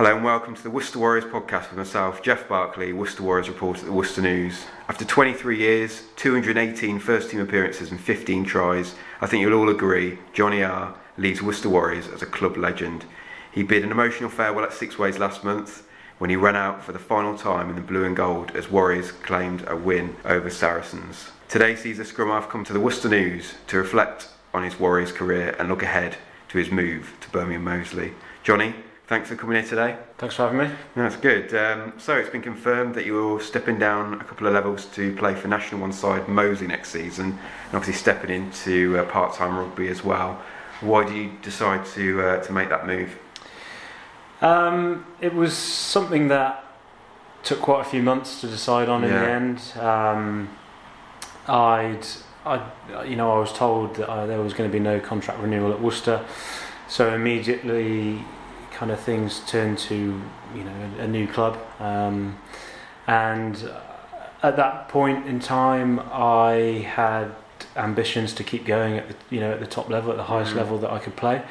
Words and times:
Hello 0.00 0.16
and 0.16 0.24
welcome 0.24 0.54
to 0.54 0.62
the 0.62 0.70
Worcester 0.70 0.98
Warriors 0.98 1.26
podcast 1.26 1.68
with 1.68 1.76
myself, 1.76 2.22
Geoff 2.22 2.48
Berkeley, 2.48 2.94
Worcester 2.94 3.22
Warriors 3.22 3.50
reporter 3.50 3.80
at 3.80 3.84
the 3.84 3.92
Worcester 3.92 4.22
News. 4.22 4.64
After 4.88 5.04
23 5.04 5.58
years, 5.58 6.04
218 6.16 6.98
first 6.98 7.28
team 7.28 7.40
appearances 7.40 7.90
and 7.90 8.00
15 8.00 8.46
tries, 8.46 8.94
I 9.20 9.26
think 9.26 9.42
you'll 9.42 9.60
all 9.60 9.68
agree 9.68 10.18
Jonny 10.32 10.64
Arr 10.64 10.94
leaves 11.18 11.42
Worcester 11.42 11.68
Warriors 11.68 12.08
as 12.08 12.22
a 12.22 12.26
club 12.26 12.56
legend. 12.56 13.04
He 13.52 13.62
bid 13.62 13.84
an 13.84 13.90
emotional 13.90 14.30
farewell 14.30 14.64
at 14.64 14.70
Sixways 14.70 15.18
last 15.18 15.44
month 15.44 15.86
when 16.16 16.30
he 16.30 16.36
ran 16.36 16.56
out 16.56 16.82
for 16.82 16.92
the 16.92 16.98
final 16.98 17.36
time 17.36 17.68
in 17.68 17.76
the 17.76 17.82
blue 17.82 18.04
and 18.04 18.16
gold 18.16 18.56
as 18.56 18.70
Warriors 18.70 19.12
claimed 19.12 19.64
a 19.68 19.76
win 19.76 20.16
over 20.24 20.48
Saracens. 20.48 21.30
Today 21.46 21.76
sees 21.76 21.98
the 21.98 22.06
scrum 22.06 22.30
half 22.30 22.48
come 22.48 22.64
to 22.64 22.72
the 22.72 22.80
Worcester 22.80 23.10
News 23.10 23.52
to 23.66 23.76
reflect 23.76 24.28
on 24.54 24.62
his 24.62 24.80
Warriors 24.80 25.12
career 25.12 25.54
and 25.58 25.68
look 25.68 25.82
ahead 25.82 26.16
to 26.48 26.56
his 26.56 26.70
move 26.70 27.18
to 27.20 27.28
Birmingham 27.28 27.64
Moseley. 27.64 28.14
Jonny, 28.42 28.74
Thanks 29.10 29.28
for 29.28 29.34
coming 29.34 29.56
here 29.56 29.68
today. 29.68 29.96
Thanks 30.18 30.36
for 30.36 30.42
having 30.42 30.58
me. 30.58 30.70
That's 30.94 31.16
good. 31.16 31.52
Um, 31.52 31.94
so 31.98 32.16
it's 32.16 32.30
been 32.30 32.42
confirmed 32.42 32.94
that 32.94 33.06
you're 33.06 33.40
stepping 33.40 33.76
down 33.76 34.14
a 34.14 34.22
couple 34.22 34.46
of 34.46 34.52
levels 34.52 34.86
to 34.94 35.12
play 35.16 35.34
for 35.34 35.48
National 35.48 35.80
One 35.80 35.92
side 35.92 36.28
Moseley 36.28 36.68
next 36.68 36.90
season, 36.90 37.30
and 37.30 37.74
obviously 37.74 37.94
stepping 37.94 38.30
into 38.30 38.96
uh, 38.96 39.04
part-time 39.06 39.58
rugby 39.58 39.88
as 39.88 40.04
well. 40.04 40.40
Why 40.80 41.04
do 41.04 41.12
you 41.12 41.32
decide 41.42 41.84
to 41.86 42.22
uh, 42.22 42.42
to 42.44 42.52
make 42.52 42.68
that 42.68 42.86
move? 42.86 43.18
Um, 44.42 45.04
it 45.20 45.34
was 45.34 45.54
something 45.56 46.28
that 46.28 46.64
took 47.42 47.60
quite 47.60 47.80
a 47.80 47.90
few 47.90 48.04
months 48.04 48.40
to 48.42 48.46
decide 48.46 48.88
on 48.88 49.02
in 49.02 49.10
the 49.10 49.28
end. 49.28 49.60
Um, 49.80 50.56
I'd, 51.48 52.06
I, 52.46 52.64
you 53.04 53.16
know, 53.16 53.32
I 53.32 53.40
was 53.40 53.52
told 53.52 53.96
that 53.96 54.08
uh, 54.08 54.26
there 54.26 54.40
was 54.40 54.54
going 54.54 54.70
to 54.70 54.72
be 54.72 54.78
no 54.78 55.00
contract 55.00 55.40
renewal 55.40 55.72
at 55.72 55.80
Worcester, 55.80 56.24
so 56.86 57.12
immediately, 57.12 58.24
kind 58.80 58.90
of 58.90 58.98
things 58.98 59.40
turned 59.46 59.76
to, 59.76 59.94
you 60.56 60.64
know, 60.64 60.72
a, 60.98 61.02
a 61.02 61.06
new 61.06 61.26
club, 61.26 61.58
um, 61.80 62.38
and 63.06 63.70
at 64.42 64.56
that 64.56 64.88
point 64.88 65.26
in 65.26 65.38
time, 65.38 66.00
I 66.10 66.86
had 66.96 67.26
ambitions 67.76 68.32
to 68.34 68.42
keep 68.42 68.64
going 68.64 68.96
at 68.96 69.06
the, 69.10 69.14
you 69.28 69.38
know, 69.38 69.52
at 69.52 69.60
the 69.60 69.66
top 69.66 69.90
level, 69.90 70.10
at 70.10 70.16
the 70.16 70.22
highest 70.34 70.52
Mhm. 70.54 70.56
level 70.62 70.78
that 70.78 70.90
I 70.90 70.98
could 70.98 71.14
play. 71.14 71.42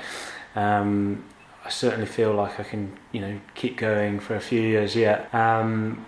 Um, 0.55 1.23
I 1.63 1.69
certainly 1.69 2.08
feel 2.08 2.33
like 2.33 2.59
I 2.59 2.63
can, 2.63 2.97
you 3.11 3.21
know, 3.21 3.39
keep 3.53 3.77
going 3.77 4.19
for 4.19 4.36
a 4.36 4.39
few 4.41 4.61
years 4.61 4.95
yet. 4.95 5.31
Um, 5.31 6.03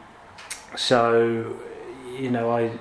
so, 0.75 1.55
you 2.19 2.31
know, 2.31 2.49
I 2.49 2.71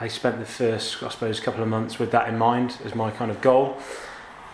I 0.00 0.08
spent 0.08 0.38
the 0.38 0.46
first, 0.46 1.02
I 1.02 1.08
suppose, 1.10 1.38
couple 1.38 1.62
of 1.62 1.68
months 1.68 1.98
with 2.00 2.10
that 2.12 2.28
in 2.28 2.36
mind 2.38 2.78
as 2.86 2.94
my 2.94 3.10
kind 3.10 3.30
of 3.30 3.40
goal, 3.42 3.76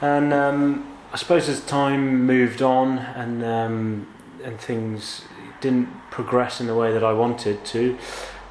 and 0.02 0.32
um, 0.34 0.84
I 1.12 1.16
suppose 1.16 1.48
as 1.48 1.60
time 1.62 2.24
moved 2.24 2.62
on 2.62 2.98
and 2.98 3.44
um, 3.44 4.06
and 4.44 4.60
things 4.60 5.24
didn't 5.60 5.88
progress 6.12 6.60
in 6.60 6.68
the 6.68 6.74
way 6.74 6.92
that 6.92 7.02
I 7.02 7.12
wanted 7.12 7.64
to. 7.64 7.98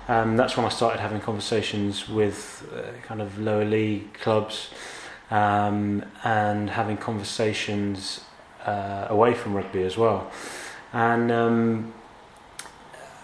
Um, 0.09 0.35
that's 0.35 0.57
when 0.57 0.65
I 0.65 0.69
started 0.69 0.99
having 0.99 1.21
conversations 1.21 2.09
with 2.09 2.69
uh, 2.75 2.99
kind 3.07 3.21
of 3.21 3.39
lower 3.39 3.63
league 3.63 4.13
clubs 4.13 4.71
um, 5.31 6.03
and 6.25 6.69
having 6.69 6.97
conversations 6.97 8.25
uh, 8.65 9.07
away 9.09 9.33
from 9.33 9.53
rugby 9.53 9.83
as 9.83 9.95
well. 9.97 10.29
And 10.91 11.31
um, 11.31 11.93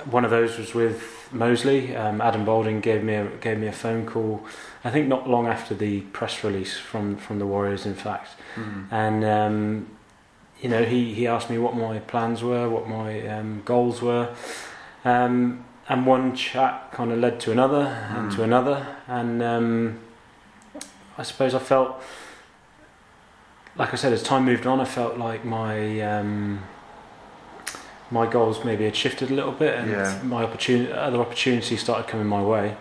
one 0.05 0.23
of 0.23 0.31
those 0.31 0.57
was 0.57 0.73
with 0.73 1.27
Moseley. 1.33 1.95
Um, 1.95 2.21
Adam 2.21 2.45
Balding 2.45 2.79
gave 2.79 3.03
me 3.03 3.15
a, 3.15 3.27
gave 3.41 3.57
me 3.57 3.67
a 3.67 3.73
phone 3.73 4.05
call. 4.05 4.45
I 4.85 4.91
think 4.91 5.07
not 5.07 5.27
long 5.27 5.47
after 5.47 5.73
the 5.75 6.01
press 6.17 6.43
release 6.43 6.77
from 6.77 7.17
from 7.17 7.39
the 7.39 7.45
Warriors, 7.45 7.85
in 7.85 7.95
fact. 7.95 8.29
And 8.91 9.25
um, 9.25 9.87
you 10.61 10.69
know, 10.69 10.83
he 10.83 11.13
he 11.13 11.27
asked 11.27 11.49
me 11.49 11.57
what 11.57 11.75
my 11.75 11.99
plans 11.99 12.41
were, 12.43 12.69
what 12.69 12.87
my 12.87 13.27
um, 13.27 13.61
goals 13.65 14.01
were. 14.01 14.29
Um, 15.03 15.65
and 15.89 16.05
one 16.07 16.35
chat 16.35 16.91
kind 16.91 17.11
of 17.11 17.19
led 17.19 17.39
to 17.41 17.51
another 17.51 17.83
and 18.15 18.31
Mm. 18.31 18.35
to 18.35 18.43
another, 18.43 18.87
and 19.07 19.41
um, 19.43 19.99
I 21.17 21.23
suppose 21.23 21.53
I 21.53 21.59
felt 21.59 22.01
like 23.77 23.93
I 23.93 23.97
said, 23.97 24.13
as 24.13 24.23
time 24.23 24.45
moved 24.45 24.65
on, 24.65 24.79
I 24.79 24.85
felt 24.85 25.17
like 25.17 25.43
my 25.45 25.99
um, 26.01 26.61
my 28.11 28.25
goals 28.25 28.63
maybe 28.63 28.85
had 28.85 28.95
shifted 28.95 29.29
a 29.31 29.33
little 29.33 29.51
bit, 29.51 29.73
and 29.79 29.89
Yeah. 29.91 30.19
my 30.23 30.43
opportunity, 30.43 30.91
other 30.91 31.19
opportunities 31.19 31.81
started 31.81 32.07
coming 32.07 32.27
my 32.27 32.41
way. 32.41 32.77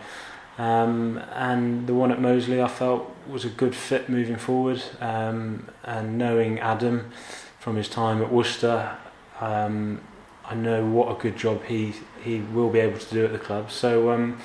Um, 0.58 1.18
and 1.32 1.86
the 1.86 1.94
one 1.94 2.12
at 2.12 2.20
Moseley, 2.20 2.62
I 2.62 2.68
felt 2.68 3.10
was 3.28 3.44
a 3.44 3.48
good 3.48 3.74
fit 3.74 4.08
moving 4.08 4.36
forward. 4.36 4.82
Um, 5.00 5.68
and 5.82 6.18
knowing 6.18 6.60
Adam 6.60 7.10
from 7.58 7.76
his 7.76 7.88
time 7.88 8.22
at 8.22 8.32
Worcester, 8.32 8.96
um, 9.40 10.00
I 10.44 10.54
know 10.54 10.86
what 10.86 11.10
a 11.10 11.20
good 11.20 11.36
job 11.36 11.64
he 11.64 11.94
he 12.22 12.40
will 12.40 12.70
be 12.70 12.78
able 12.78 12.98
to 12.98 13.14
do 13.14 13.24
at 13.24 13.32
the 13.32 13.38
club. 13.38 13.70
So 13.70 14.10
um, 14.10 14.38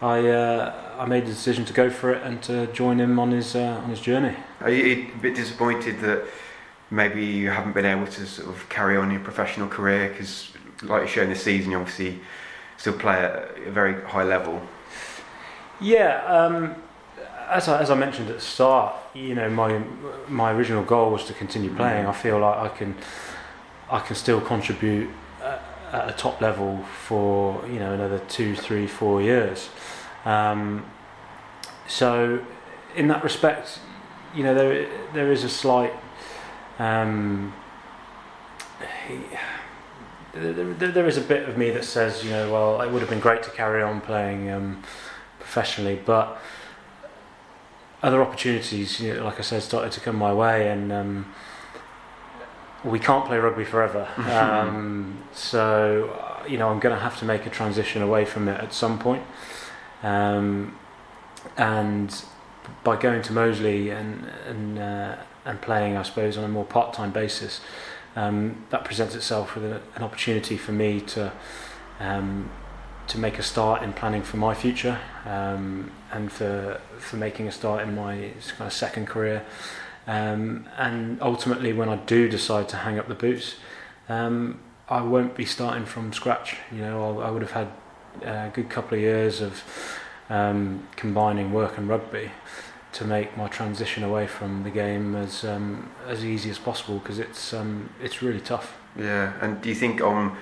I 0.00 0.28
uh, 0.28 0.96
I 0.98 1.06
made 1.06 1.24
the 1.24 1.32
decision 1.32 1.64
to 1.64 1.72
go 1.72 1.90
for 1.90 2.12
it 2.12 2.22
and 2.22 2.42
to 2.42 2.66
join 2.68 3.00
him 3.00 3.18
on 3.18 3.30
his 3.30 3.56
uh, 3.56 3.80
on 3.82 3.90
his 3.90 4.00
journey. 4.00 4.36
Are 4.60 4.70
you 4.70 5.08
a 5.14 5.18
bit 5.20 5.34
disappointed 5.34 6.00
that 6.00 6.24
maybe 6.90 7.24
you 7.24 7.50
haven't 7.50 7.72
been 7.72 7.86
able 7.86 8.06
to 8.06 8.26
sort 8.26 8.48
of 8.48 8.68
carry 8.68 8.96
on 8.96 9.10
your 9.10 9.20
professional 9.20 9.68
career? 9.68 10.10
Because, 10.10 10.52
like 10.82 11.02
you 11.02 11.08
showed 11.08 11.24
in 11.24 11.30
this 11.30 11.42
season, 11.42 11.70
you 11.70 11.78
obviously 11.78 12.20
still 12.76 12.92
play 12.98 13.16
at 13.16 13.56
a 13.66 13.70
very 13.70 14.00
high 14.02 14.24
level. 14.24 14.60
Yeah, 15.84 16.24
um, 16.24 16.74
as 17.50 17.68
I, 17.68 17.82
as 17.82 17.90
I 17.90 17.94
mentioned 17.94 18.30
at 18.30 18.36
the 18.36 18.40
start, 18.40 18.94
you 19.12 19.34
know, 19.34 19.50
my 19.50 19.78
my 20.28 20.50
original 20.52 20.82
goal 20.82 21.10
was 21.10 21.24
to 21.26 21.34
continue 21.34 21.74
playing. 21.74 22.06
Mhm. 22.06 22.08
I 22.08 22.12
feel 22.12 22.38
like 22.38 22.58
I 22.58 22.68
can 22.68 22.94
I 23.90 24.00
can 24.00 24.16
still 24.16 24.40
contribute 24.40 25.10
at, 25.42 25.60
at 25.92 26.08
a 26.08 26.12
top 26.12 26.40
level 26.40 26.82
for 27.06 27.62
you 27.66 27.78
know 27.78 27.92
another 27.92 28.18
two, 28.28 28.56
three, 28.56 28.86
four 28.86 29.20
years. 29.20 29.68
Um, 30.24 30.86
so, 31.86 32.40
in 32.96 33.08
that 33.08 33.22
respect, 33.22 33.78
you 34.34 34.42
know, 34.42 34.54
there 34.54 34.88
there 35.12 35.30
is 35.32 35.44
a 35.44 35.50
slight. 35.50 35.92
Um, 36.78 37.52
there, 40.32 40.52
there, 40.52 40.90
there 40.92 41.06
is 41.06 41.18
a 41.18 41.20
bit 41.20 41.46
of 41.46 41.58
me 41.58 41.70
that 41.70 41.84
says, 41.84 42.24
you 42.24 42.30
know, 42.30 42.50
well, 42.50 42.80
it 42.80 42.90
would 42.90 43.00
have 43.00 43.10
been 43.10 43.20
great 43.20 43.42
to 43.44 43.50
carry 43.50 43.82
on 43.82 44.00
playing 44.00 44.50
um, 44.50 44.82
professionally, 45.54 46.00
but 46.04 46.36
other 48.02 48.20
opportunities, 48.20 49.00
you 49.00 49.14
know, 49.14 49.24
like 49.24 49.38
I 49.38 49.42
said, 49.42 49.62
started 49.62 49.92
to 49.92 50.00
come 50.00 50.16
my 50.16 50.34
way, 50.34 50.68
and 50.68 50.92
um, 50.92 51.32
we 52.84 52.98
can't 52.98 53.24
play 53.24 53.38
rugby 53.38 53.64
forever. 53.64 54.08
um, 54.16 55.22
so, 55.32 56.42
you 56.48 56.58
know, 56.58 56.68
I'm 56.70 56.80
going 56.80 56.94
to 56.94 57.00
have 57.00 57.16
to 57.20 57.24
make 57.24 57.46
a 57.46 57.50
transition 57.50 58.02
away 58.02 58.24
from 58.24 58.48
it 58.48 58.60
at 58.60 58.72
some 58.72 58.98
point. 58.98 59.22
Um, 60.02 60.76
and 61.56 62.24
by 62.82 62.96
going 62.96 63.22
to 63.22 63.32
Moseley 63.32 63.90
and 63.90 64.26
and 64.48 64.78
uh, 64.78 65.16
and 65.44 65.60
playing, 65.60 65.96
I 65.96 66.02
suppose, 66.02 66.36
on 66.36 66.44
a 66.44 66.48
more 66.48 66.64
part-time 66.64 67.12
basis, 67.12 67.60
um, 68.16 68.64
that 68.70 68.84
presents 68.84 69.14
itself 69.14 69.54
with 69.54 69.64
a, 69.64 69.80
an 69.94 70.02
opportunity 70.02 70.56
for 70.56 70.72
me 70.72 71.00
to 71.14 71.32
um, 72.00 72.50
to 73.08 73.18
make 73.18 73.38
a 73.38 73.42
start 73.42 73.82
in 73.82 73.92
planning 73.92 74.22
for 74.22 74.36
my 74.36 74.54
future 74.54 74.98
um, 75.26 75.90
and 76.12 76.32
for 76.32 76.80
for 76.98 77.16
making 77.16 77.48
a 77.48 77.52
start 77.52 77.82
in 77.82 77.94
my 77.94 78.32
kind 78.56 78.66
of 78.66 78.72
second 78.72 79.06
career. 79.06 79.44
Um, 80.06 80.68
and 80.76 81.20
ultimately, 81.22 81.72
when 81.72 81.88
I 81.88 81.96
do 81.96 82.28
decide 82.28 82.68
to 82.70 82.76
hang 82.76 82.98
up 82.98 83.08
the 83.08 83.14
boots, 83.14 83.56
um, 84.08 84.60
I 84.88 85.00
won't 85.00 85.34
be 85.34 85.44
starting 85.44 85.86
from 85.86 86.12
scratch. 86.12 86.56
You 86.70 86.82
know, 86.82 87.20
I, 87.20 87.28
I 87.28 87.30
would 87.30 87.42
have 87.42 87.52
had 87.52 87.68
a 88.22 88.50
good 88.52 88.68
couple 88.68 88.96
of 88.96 89.00
years 89.00 89.40
of 89.40 89.62
um, 90.30 90.86
combining 90.96 91.52
work 91.52 91.78
and 91.78 91.88
rugby 91.88 92.30
to 92.92 93.04
make 93.04 93.36
my 93.36 93.48
transition 93.48 94.04
away 94.04 94.26
from 94.26 94.62
the 94.62 94.70
game 94.70 95.16
as 95.16 95.44
um, 95.44 95.90
as 96.06 96.24
easy 96.24 96.50
as 96.50 96.58
possible 96.58 96.98
because 96.98 97.18
it's 97.18 97.52
um, 97.52 97.90
it's 98.02 98.22
really 98.22 98.40
tough. 98.40 98.76
Yeah, 98.96 99.32
and 99.40 99.60
do 99.60 99.68
you 99.68 99.74
think 99.74 100.00
on 100.00 100.36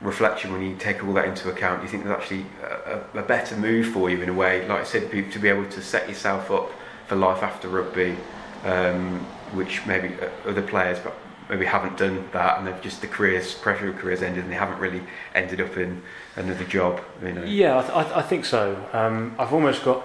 reflection, 0.00 0.52
when 0.52 0.62
you 0.62 0.76
take 0.76 1.04
all 1.04 1.12
that 1.14 1.24
into 1.24 1.50
account, 1.50 1.80
do 1.80 1.86
you 1.86 1.90
think 1.90 2.04
there's 2.04 2.16
actually 2.18 2.46
a, 2.62 3.18
a, 3.18 3.22
better 3.22 3.56
move 3.56 3.86
for 3.88 4.10
you 4.10 4.22
in 4.22 4.28
a 4.28 4.32
way? 4.32 4.66
Like 4.68 4.80
I 4.80 4.84
said, 4.84 5.10
to 5.10 5.38
be 5.38 5.48
able 5.48 5.66
to 5.66 5.82
set 5.82 6.08
yourself 6.08 6.50
up 6.50 6.70
for 7.06 7.16
life 7.16 7.42
after 7.42 7.68
rugby, 7.68 8.16
um, 8.64 9.20
which 9.52 9.84
maybe 9.86 10.14
other 10.46 10.62
players 10.62 10.98
but 11.00 11.14
maybe 11.48 11.64
haven't 11.64 11.96
done 11.96 12.28
that, 12.32 12.58
and 12.58 12.66
they've 12.66 12.80
just 12.82 13.00
the 13.00 13.06
careers, 13.06 13.54
pressure 13.54 13.88
of 13.88 13.96
careers 13.96 14.22
ended, 14.22 14.44
and 14.44 14.52
they 14.52 14.56
haven't 14.56 14.78
really 14.78 15.02
ended 15.34 15.60
up 15.60 15.76
in 15.76 16.02
another 16.36 16.64
job. 16.64 17.00
You 17.22 17.32
know. 17.32 17.44
Yeah, 17.44 17.78
I, 17.78 17.82
th- 17.82 17.94
I, 17.94 18.02
th- 18.04 18.16
I 18.16 18.22
think 18.22 18.44
so. 18.44 18.86
Um, 18.92 19.34
I've 19.38 19.52
almost 19.52 19.82
got 19.82 20.04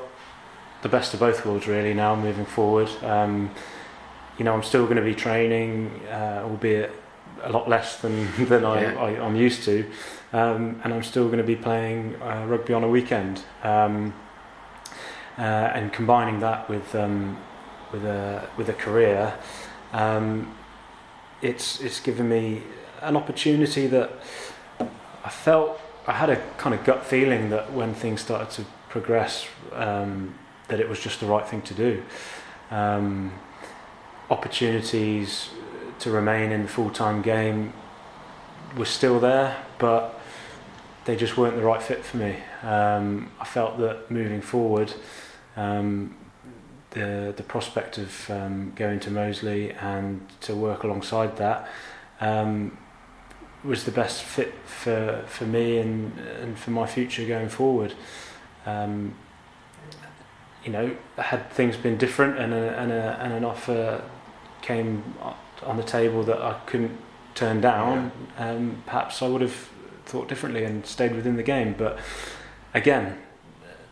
the 0.81 0.89
best 0.89 1.13
of 1.13 1.19
both 1.19 1.45
worlds 1.45 1.67
really 1.67 1.93
now 1.93 2.15
moving 2.15 2.45
forward. 2.45 2.89
Um, 3.03 3.51
you 4.37 4.45
know, 4.45 4.53
I'm 4.53 4.63
still 4.63 4.85
going 4.85 4.97
to 4.97 5.03
be 5.03 5.13
training, 5.13 6.01
uh, 6.09 6.41
albeit 6.43 6.91
a 7.41 7.51
lot 7.51 7.67
less 7.67 7.97
than 8.01 8.29
than 8.47 8.65
I, 8.65 8.81
Yeah. 8.81 8.99
I, 8.99 9.25
I'm 9.25 9.35
used 9.35 9.63
to, 9.63 9.89
um, 10.31 10.79
and 10.83 10.93
I'm 10.93 11.03
still 11.03 11.25
going 11.25 11.39
to 11.39 11.43
be 11.43 11.55
playing 11.55 12.15
uh, 12.21 12.45
rugby 12.47 12.73
on 12.73 12.83
a 12.83 12.89
weekend. 12.89 13.43
Um, 13.63 14.13
uh, 15.37 15.41
and 15.41 15.91
combining 15.91 16.39
that 16.41 16.69
with 16.69 16.93
um, 16.95 17.37
with 17.91 18.05
a 18.05 18.47
with 18.57 18.69
a 18.69 18.73
career, 18.73 19.33
um, 19.91 20.55
it's 21.41 21.81
it's 21.81 21.99
given 21.99 22.29
me 22.29 22.61
an 23.01 23.17
opportunity 23.17 23.87
that 23.87 24.11
I 24.79 25.29
felt 25.29 25.79
I 26.07 26.13
had 26.13 26.29
a 26.29 26.35
kind 26.57 26.75
of 26.75 26.83
gut 26.83 27.05
feeling 27.05 27.49
that 27.49 27.71
when 27.73 27.93
things 27.93 28.21
started 28.21 28.49
to 28.51 28.65
progress, 28.89 29.47
um, 29.73 30.35
that 30.67 30.79
it 30.79 30.87
was 30.87 30.99
just 30.99 31.19
the 31.19 31.25
right 31.25 31.47
thing 31.47 31.61
to 31.63 31.73
do. 31.73 32.03
Um, 32.71 33.33
opportunities 34.29 35.49
to 36.03 36.11
remain 36.11 36.51
in 36.51 36.63
the 36.63 36.67
full 36.67 36.89
time 36.89 37.21
game 37.21 37.73
was 38.75 38.89
still 38.89 39.19
there, 39.19 39.63
but 39.79 40.19
they 41.05 41.15
just 41.15 41.37
weren't 41.37 41.55
the 41.55 41.63
right 41.63 41.81
fit 41.81 42.03
for 42.03 42.17
me. 42.17 42.37
Um, 42.61 43.31
I 43.39 43.45
felt 43.45 43.77
that 43.79 44.11
moving 44.11 44.41
forward, 44.41 44.93
um, 45.55 46.15
the 46.91 47.33
the 47.35 47.43
prospect 47.43 47.97
of 47.97 48.29
um, 48.29 48.73
going 48.75 48.99
to 49.01 49.11
Moseley 49.11 49.71
and 49.71 50.27
to 50.41 50.55
work 50.55 50.83
alongside 50.83 51.37
that 51.37 51.69
um, 52.19 52.77
was 53.63 53.85
the 53.85 53.91
best 53.91 54.23
fit 54.23 54.53
for 54.65 55.23
for 55.27 55.45
me 55.45 55.77
and 55.77 56.19
and 56.41 56.59
for 56.59 56.71
my 56.71 56.85
future 56.85 57.25
going 57.25 57.49
forward. 57.49 57.93
Um, 58.65 59.15
you 60.65 60.71
know, 60.71 60.95
had 61.17 61.49
things 61.51 61.75
been 61.75 61.97
different 61.97 62.39
and 62.39 62.53
a, 62.53 62.79
and, 62.79 62.89
a, 62.89 63.19
and 63.21 63.33
an 63.33 63.43
offer 63.43 64.01
came 64.61 65.03
on 65.65 65.77
the 65.77 65.83
table 65.83 66.23
that 66.23 66.41
I 66.41 66.59
couldn't 66.65 66.97
turn 67.35 67.61
down, 67.61 68.11
yeah. 68.37 68.51
um, 68.51 68.83
perhaps 68.85 69.21
I 69.21 69.27
would 69.27 69.41
have 69.41 69.69
thought 70.05 70.27
differently 70.27 70.63
and 70.63 70.85
stayed 70.85 71.15
within 71.15 71.35
the 71.35 71.43
game. 71.43 71.75
But 71.77 71.99
again, 72.73 73.17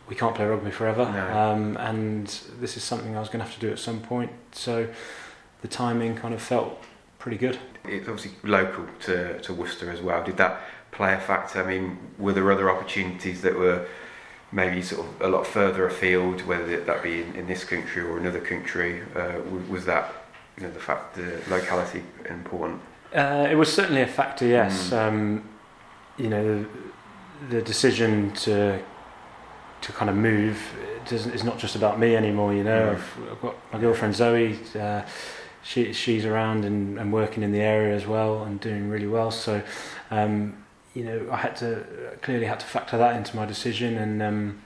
we 0.07 0.15
can't 0.15 0.35
play 0.35 0.45
rugby 0.45 0.71
forever, 0.71 1.05
no. 1.05 1.39
um, 1.39 1.77
and 1.77 2.27
this 2.59 2.75
is 2.75 2.83
something 2.83 3.15
I 3.15 3.19
was 3.19 3.29
going 3.29 3.39
to 3.39 3.45
have 3.45 3.53
to 3.55 3.61
do 3.61 3.71
at 3.71 3.79
some 3.79 4.01
point. 4.01 4.31
So 4.51 4.87
the 5.61 5.67
timing 5.67 6.15
kind 6.15 6.33
of 6.33 6.41
felt 6.41 6.83
pretty 7.17 7.37
good. 7.37 7.57
It's 7.85 8.07
obviously 8.07 8.31
local 8.43 8.85
to, 9.01 9.39
to 9.39 9.53
Worcester 9.53 9.89
as 9.89 10.01
well. 10.01 10.23
Did 10.23 10.37
that 10.37 10.61
play 10.91 11.13
a 11.13 11.19
factor? 11.19 11.63
I 11.63 11.67
mean, 11.67 11.97
were 12.19 12.33
there 12.33 12.51
other 12.51 12.69
opportunities 12.69 13.41
that 13.41 13.55
were 13.55 13.87
maybe 14.51 14.81
sort 14.81 15.07
of 15.07 15.21
a 15.21 15.27
lot 15.29 15.47
further 15.47 15.85
afield, 15.85 16.41
whether 16.41 16.83
that 16.83 17.03
be 17.03 17.21
in, 17.21 17.35
in 17.35 17.47
this 17.47 17.63
country 17.63 18.01
or 18.01 18.17
another 18.17 18.41
country? 18.41 19.01
Uh, 19.15 19.39
was 19.69 19.85
that 19.85 20.20
you 20.57 20.63
know 20.63 20.71
the 20.71 20.79
fact 20.79 21.15
the 21.15 21.41
locality 21.49 22.03
important? 22.29 22.81
Uh, 23.13 23.47
it 23.49 23.55
was 23.55 23.71
certainly 23.71 24.01
a 24.01 24.07
factor, 24.07 24.45
yes. 24.45 24.89
Mm. 24.89 24.97
Um, 24.97 25.49
you 26.17 26.29
know, 26.29 26.65
the, 27.49 27.55
the, 27.55 27.61
decision 27.61 28.31
to 28.33 28.81
to 29.81 29.91
kind 29.91 30.09
of 30.09 30.15
move 30.15 30.57
is 31.09 31.43
not 31.43 31.57
just 31.57 31.75
about 31.75 31.99
me 31.99 32.15
anymore. 32.15 32.53
You 32.53 32.63
know, 32.63 32.87
mm. 32.87 32.91
I've, 32.91 33.31
I've, 33.31 33.41
got 33.41 33.55
my 33.73 33.79
girlfriend 33.79 34.15
Zoe. 34.15 34.59
Uh, 34.79 35.01
she 35.63 35.93
she's 35.93 36.25
around 36.25 36.65
and, 36.65 36.99
and 36.99 37.11
working 37.11 37.43
in 37.43 37.51
the 37.51 37.61
area 37.61 37.95
as 37.95 38.07
well 38.07 38.43
and 38.43 38.59
doing 38.59 38.89
really 38.89 39.07
well. 39.07 39.31
So, 39.31 39.61
um, 40.09 40.63
you 40.93 41.03
know, 41.03 41.27
I 41.31 41.37
had 41.37 41.55
to 41.57 41.85
clearly 42.21 42.45
had 42.45 42.59
to 42.61 42.65
factor 42.65 42.97
that 42.97 43.15
into 43.15 43.35
my 43.35 43.45
decision, 43.45 43.97
and 43.97 44.23
um, 44.23 44.61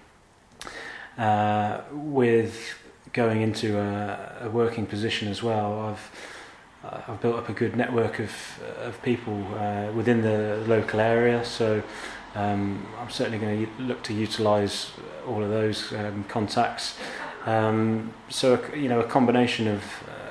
uh, 1.17 1.81
with 1.91 2.75
going 3.15 3.41
into 3.41 3.79
a, 3.79 4.41
a, 4.41 4.49
working 4.49 4.85
position 4.85 5.29
as 5.29 5.41
well, 5.41 5.79
I've 5.79 6.11
I've 7.07 7.21
built 7.21 7.37
up 7.37 7.49
a 7.49 7.53
good 7.53 7.75
network 7.75 8.19
of 8.19 8.31
of 8.83 9.01
people 9.01 9.37
uh, 9.55 9.91
within 9.93 10.21
the 10.21 10.63
local 10.67 10.99
area. 10.99 11.43
So. 11.43 11.81
Um, 12.37 12.85
I'm 12.99 13.09
certainly 13.09 13.39
going 13.39 13.65
to 13.65 13.81
look 13.81 14.03
to 14.03 14.13
utilise 14.13 14.91
all 15.25 15.41
of 15.41 15.49
those 15.49 15.93
um, 15.93 16.25
contacts. 16.25 16.97
Um, 17.45 18.13
so 18.27 18.61
you 18.75 18.89
know, 18.89 18.99
a 18.99 19.07
combination 19.07 19.69
of 19.69 19.83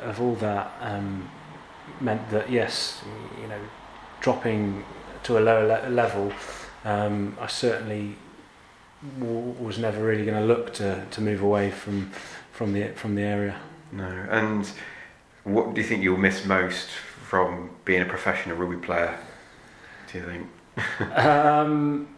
of 0.02 0.20
all 0.20 0.34
that 0.34 0.70
um, 0.82 1.30
meant 2.00 2.28
that 2.30 2.50
yes, 2.50 3.02
you 3.40 3.48
know, 3.48 3.60
dropping 4.20 4.84
to 5.22 5.38
a 5.38 5.40
lower 5.40 5.66
le- 5.66 5.88
level, 5.88 6.32
um, 6.84 7.36
I 7.40 7.46
certainly 7.46 8.16
w- 9.18 9.54
was 9.58 9.78
never 9.78 10.04
really 10.04 10.24
going 10.24 10.38
to 10.38 10.46
look 10.46 10.74
to 10.74 11.06
to 11.10 11.20
move 11.20 11.40
away 11.40 11.70
from 11.70 12.10
from 12.54 12.72
the 12.72 12.88
from 12.94 13.16
the 13.16 13.22
area. 13.22 13.56
No, 13.92 14.26
and 14.30 14.70
what 15.42 15.74
do 15.74 15.80
you 15.80 15.86
think 15.86 16.02
you'll 16.02 16.16
miss 16.16 16.46
most 16.46 16.88
from 16.88 17.70
being 17.84 18.00
a 18.00 18.06
professional 18.06 18.56
rugby 18.56 18.76
player? 18.76 19.18
Do 20.10 20.18
you 20.18 20.24
think? 20.24 21.18
um, 21.18 22.08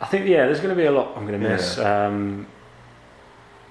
I 0.00 0.06
think 0.06 0.26
yeah, 0.26 0.46
there's 0.46 0.60
going 0.60 0.74
to 0.74 0.80
be 0.80 0.86
a 0.86 0.92
lot 0.92 1.16
I'm 1.16 1.26
going 1.26 1.40
to 1.40 1.48
miss. 1.48 1.78
Yeah. 1.78 2.06
Um, 2.06 2.46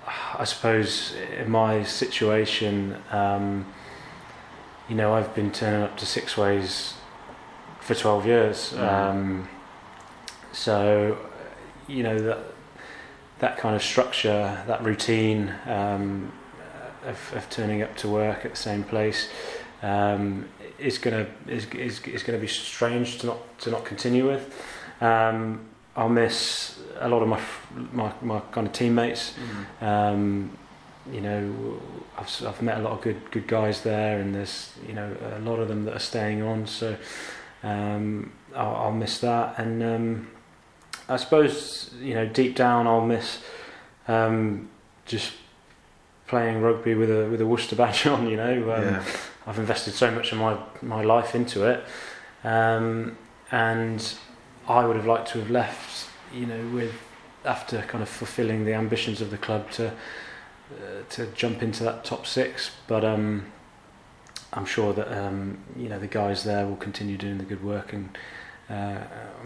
I 0.08 0.46
suppose 0.46 1.14
in 1.38 1.52
my 1.52 1.84
situation, 1.84 2.96
um, 3.12 3.66
you 4.88 4.96
know, 4.96 5.14
I've 5.14 5.36
been 5.36 5.52
turning 5.52 5.82
up 5.82 5.98
to 5.98 6.06
Sixways 6.06 6.94
for 7.82 7.94
12 7.94 8.26
years. 8.26 8.74
Mm. 8.74 8.92
Um, 8.92 9.50
so, 10.52 11.18
you 11.88 12.04
know, 12.04 12.18
that, 12.20 12.40
that 13.40 13.58
kind 13.58 13.76
of 13.76 13.82
structure, 13.82 14.64
that 14.68 14.84
routine 14.84 15.54
um, 15.66 16.32
of, 17.06 17.34
of 17.36 17.50
turning 17.50 17.82
up 17.82 17.96
to 17.98 18.10
work 18.10 18.46
at 18.46 18.52
the 18.52 18.58
same 18.58 18.84
place 18.84 19.30
um, 19.82 20.48
is 20.78 20.98
going 20.98 21.26
to 21.26 21.52
is, 21.52 21.66
is, 21.68 22.02
is 22.02 22.24
going 22.24 22.38
to 22.38 22.42
be 22.42 22.48
strange 22.48 23.20
to 23.20 23.28
not 23.28 23.60
to 23.60 23.72
not 23.72 23.86
continue 23.86 24.28
with. 24.28 24.54
Um, 25.02 25.66
I'll 25.96 26.10
miss 26.10 26.80
a 27.00 27.08
lot 27.08 27.22
of 27.22 27.28
my 27.28 27.42
my, 27.92 28.12
my 28.22 28.40
kind 28.52 28.68
of 28.68 28.74
teammates. 28.74 29.34
Mm. 29.82 29.86
Um, 29.86 30.58
you 31.12 31.22
know, 31.22 31.82
I've, 32.18 32.46
I've 32.46 32.62
met 32.62 32.78
a 32.78 32.82
lot 32.82 32.94
of 32.94 33.02
good 33.02 33.32
good 33.32 33.48
guys 33.48 33.82
there, 33.82 34.20
and 34.20 34.36
there's 34.36 34.74
you 34.88 34.94
know 34.94 35.16
a 35.36 35.40
lot 35.40 35.60
of 35.60 35.68
them 35.68 35.86
that 35.86 35.96
are 35.96 36.00
staying 36.00 36.42
on. 36.42 36.68
So 36.68 36.96
um, 37.64 38.32
I'll, 38.56 38.76
I'll, 38.76 38.92
miss 38.92 39.20
that, 39.20 39.58
and 39.58 39.84
um, 39.84 40.28
I 41.10 41.18
suppose 41.18 41.92
you 42.00 42.14
know 42.14 42.28
deep 42.28 42.56
down 42.56 42.88
I'll 42.88 43.06
miss 43.06 43.42
um, 44.08 44.70
just 45.06 45.34
playing 46.28 46.62
rugby 46.62 46.94
with 46.96 47.10
a 47.10 47.28
with 47.30 47.42
a 47.42 47.46
Worcester 47.46 47.76
badge 47.76 48.06
on. 48.08 48.30
You 48.30 48.38
know, 48.38 48.74
um, 48.74 48.84
yeah. 48.84 49.04
I've 49.46 49.60
invested 49.60 49.94
so 49.94 50.12
much 50.12 50.32
of 50.32 50.38
my 50.38 50.58
my 50.82 51.04
life 51.04 51.36
into 51.36 51.68
it, 51.68 51.84
um, 52.44 53.18
and 53.52 54.16
I 54.68 54.86
would 54.86 54.96
have 54.96 55.06
liked 55.06 55.30
to 55.30 55.40
have 55.40 55.50
left. 55.50 56.08
You 56.34 56.46
know, 56.46 56.68
with 56.74 56.94
after 57.44 57.82
kind 57.82 58.04
of 58.04 58.10
fulfilling 58.10 58.66
the 58.66 58.74
ambitions 58.74 59.22
of 59.22 59.32
the 59.32 59.38
club 59.38 59.72
to 59.72 59.88
uh, 59.88 61.02
to 61.10 61.26
jump 61.28 61.62
into 61.64 61.84
that 61.84 62.06
top 62.06 62.26
six. 62.26 62.72
But 62.88 63.04
um, 63.04 63.52
I'm 64.54 64.66
sure 64.66 64.94
that 64.94 65.12
um, 65.12 65.58
you 65.76 65.90
know 65.90 66.00
the 66.00 66.08
guys 66.08 66.44
there 66.44 66.66
will 66.66 66.78
continue 66.78 67.18
doing 67.18 67.38
the 67.38 67.46
good 67.46 67.64
work 67.64 67.92
and. 67.94 68.18
Uh, 68.70 69.00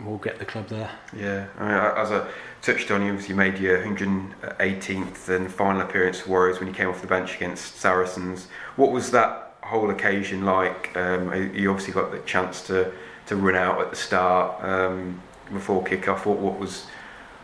we'll 0.06 0.18
get 0.18 0.38
the 0.38 0.46
club 0.46 0.68
there. 0.68 0.92
Yeah, 1.16 1.48
I 1.58 1.64
mean, 1.64 1.74
as 1.98 2.12
I 2.12 2.28
touched 2.62 2.92
on, 2.92 3.04
you 3.04 3.12
obviously 3.12 3.36
made 3.36 3.58
your 3.58 3.82
118th 3.82 5.30
and 5.30 5.52
final 5.52 5.82
appearance 5.82 6.20
for 6.20 6.30
Warriors 6.32 6.60
when 6.60 6.68
you 6.68 6.74
came 6.74 6.90
off 6.90 7.00
the 7.02 7.08
bench 7.08 7.36
against 7.36 7.78
Saracens. 7.78 8.48
What 8.76 8.92
was 8.92 9.12
that 9.12 9.56
whole 9.62 9.90
occasion 9.92 10.44
like? 10.44 10.96
Um, 10.98 11.34
you 11.56 11.70
obviously 11.70 11.94
got 11.94 12.12
the 12.12 12.20
chance 12.20 12.68
to, 12.68 12.92
to 13.28 13.36
run 13.38 13.56
out 13.56 13.80
at 13.80 13.92
the 13.92 13.96
start 13.96 14.62
um, 14.62 15.22
before 15.52 15.84
kick-off. 15.84 16.26
What, 16.26 16.40
what 16.40 16.60
was 16.60 16.88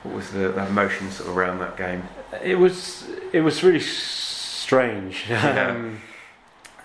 what 0.04 0.16
was 0.16 0.32
the, 0.32 0.50
the 0.50 0.66
emotions 0.66 1.20
around 1.22 1.60
that 1.60 1.76
game? 1.78 2.04
It 2.44 2.58
was 2.58 3.08
it 3.34 3.42
was 3.42 3.64
really 3.64 3.82
strange. 3.82 5.26
Yeah. 5.30 5.72
Um, 5.76 6.02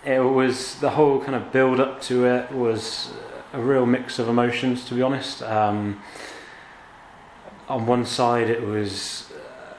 it 0.04 0.20
was 0.20 0.74
the 0.80 0.90
whole 0.90 1.18
kind 1.18 1.34
of 1.34 1.50
build 1.50 1.80
up 1.80 2.02
to 2.02 2.26
it 2.26 2.52
was 2.52 3.10
a 3.54 3.60
real 3.60 3.86
mix 3.86 4.18
of 4.18 4.28
emotions, 4.28 4.84
to 4.86 4.94
be 4.94 5.02
honest. 5.02 5.42
Um, 5.42 6.02
on 7.68 7.86
one 7.86 8.04
side, 8.04 8.50
it 8.50 8.62
was 8.62 9.32
uh, 9.32 9.74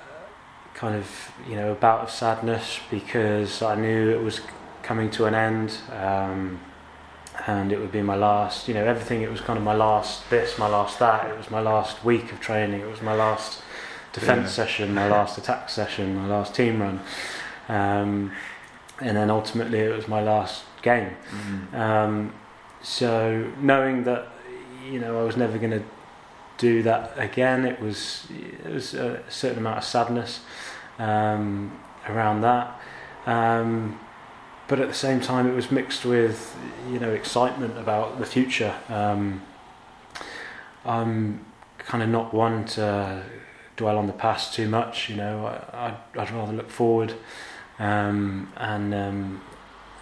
kind 0.74 0.96
of 0.96 1.32
you 1.48 1.55
know 1.55 1.74
a 1.74 1.75
bout 1.75 2.00
of 2.00 2.10
sadness 2.10 2.79
because 2.89 3.62
I 3.62 3.75
knew 3.75 4.10
it 4.10 4.24
was 4.24 4.39
coming 4.82 5.12
to 5.12 5.25
an 5.25 5.36
end. 5.36 5.77
Um, 5.91 6.60
and 7.48 7.74
it 7.74 7.79
would 7.79 7.91
be 7.91 8.01
my 8.01 8.15
last, 8.15 8.67
you 8.67 8.74
know, 8.74 8.86
everything. 8.86 9.22
It 9.22 9.29
was 9.29 9.41
kind 9.41 9.58
of 9.58 9.63
my 9.63 9.75
last 9.75 10.27
this, 10.29 10.58
my 10.58 10.70
last 10.70 10.98
that. 11.00 11.29
It 11.29 11.38
was 11.38 11.51
my 11.51 11.60
last 11.60 12.03
week 12.03 12.32
of 12.32 12.39
training. 12.39 12.79
It 12.79 12.89
was 12.89 13.01
my 13.01 13.13
last 13.13 13.62
defence 14.13 14.46
yeah. 14.58 14.65
session, 14.65 14.96
my 14.96 15.10
last 15.10 15.38
attack 15.41 15.70
session, 15.70 16.15
my 16.15 16.27
last 16.27 16.55
team 16.55 16.82
run, 16.82 17.01
um, 17.67 18.32
and 19.01 19.17
then 19.17 19.29
ultimately 19.29 19.79
it 19.79 19.94
was 19.94 20.08
my 20.08 20.24
last 20.24 20.63
game. 20.82 21.12
Mm. 21.74 22.32
So 22.86 23.51
knowing 23.60 24.04
that, 24.04 24.27
you 24.88 25.00
know, 25.00 25.20
I 25.20 25.24
was 25.24 25.36
never 25.36 25.58
going 25.58 25.72
to 25.72 25.84
do 26.60 26.84
that 26.84 27.13
again, 27.18 27.65
it 27.65 27.82
was 27.82 28.27
it 28.63 28.72
was 28.72 28.94
a 28.94 29.24
certain 29.27 29.58
amount 29.58 29.80
of 29.80 29.84
sadness 29.84 30.42
um, 31.00 31.77
around 32.08 32.42
that. 32.42 32.80
Um, 33.25 34.00
but 34.68 34.80
at 34.80 34.88
the 34.88 34.94
same 34.94 35.20
time, 35.20 35.48
it 35.48 35.56
was 35.56 35.72
mixed 35.72 36.06
with 36.06 36.56
you 36.88 37.00
know 37.00 37.12
excitement 37.12 37.75
about 37.77 38.20
the 38.20 38.25
future. 38.25 38.75
Um, 38.88 39.42
I'm 40.86 41.44
kind 41.80 42.04
of 42.04 42.10
not 42.10 42.36
one 42.36 42.65
to 42.65 43.24
dwell 43.77 43.98
on 43.98 44.06
the 44.06 44.13
past 44.13 44.54
too 44.54 44.70
much. 44.70 45.10
You 45.10 45.15
know, 45.15 45.48
I, 45.48 45.88
I'd, 45.88 46.20
I'd 46.20 46.32
rather 46.32 46.54
look 46.54 46.70
forward 46.70 47.15
um, 47.80 48.54
and 48.58 48.94
um, 48.94 49.42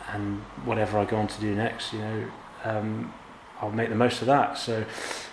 and 0.09 0.41
whatever 0.65 0.99
I 0.99 1.05
go 1.05 1.15
on 1.15 1.27
to 1.29 1.39
do 1.39 1.55
next. 1.55 1.93
You 1.93 1.99
know, 1.99 2.31
um, 2.63 3.13
I'll 3.61 3.71
make 3.71 3.89
the 3.89 3.95
most 3.95 4.21
of 4.21 4.27
that. 4.27 4.57
So 4.57 4.85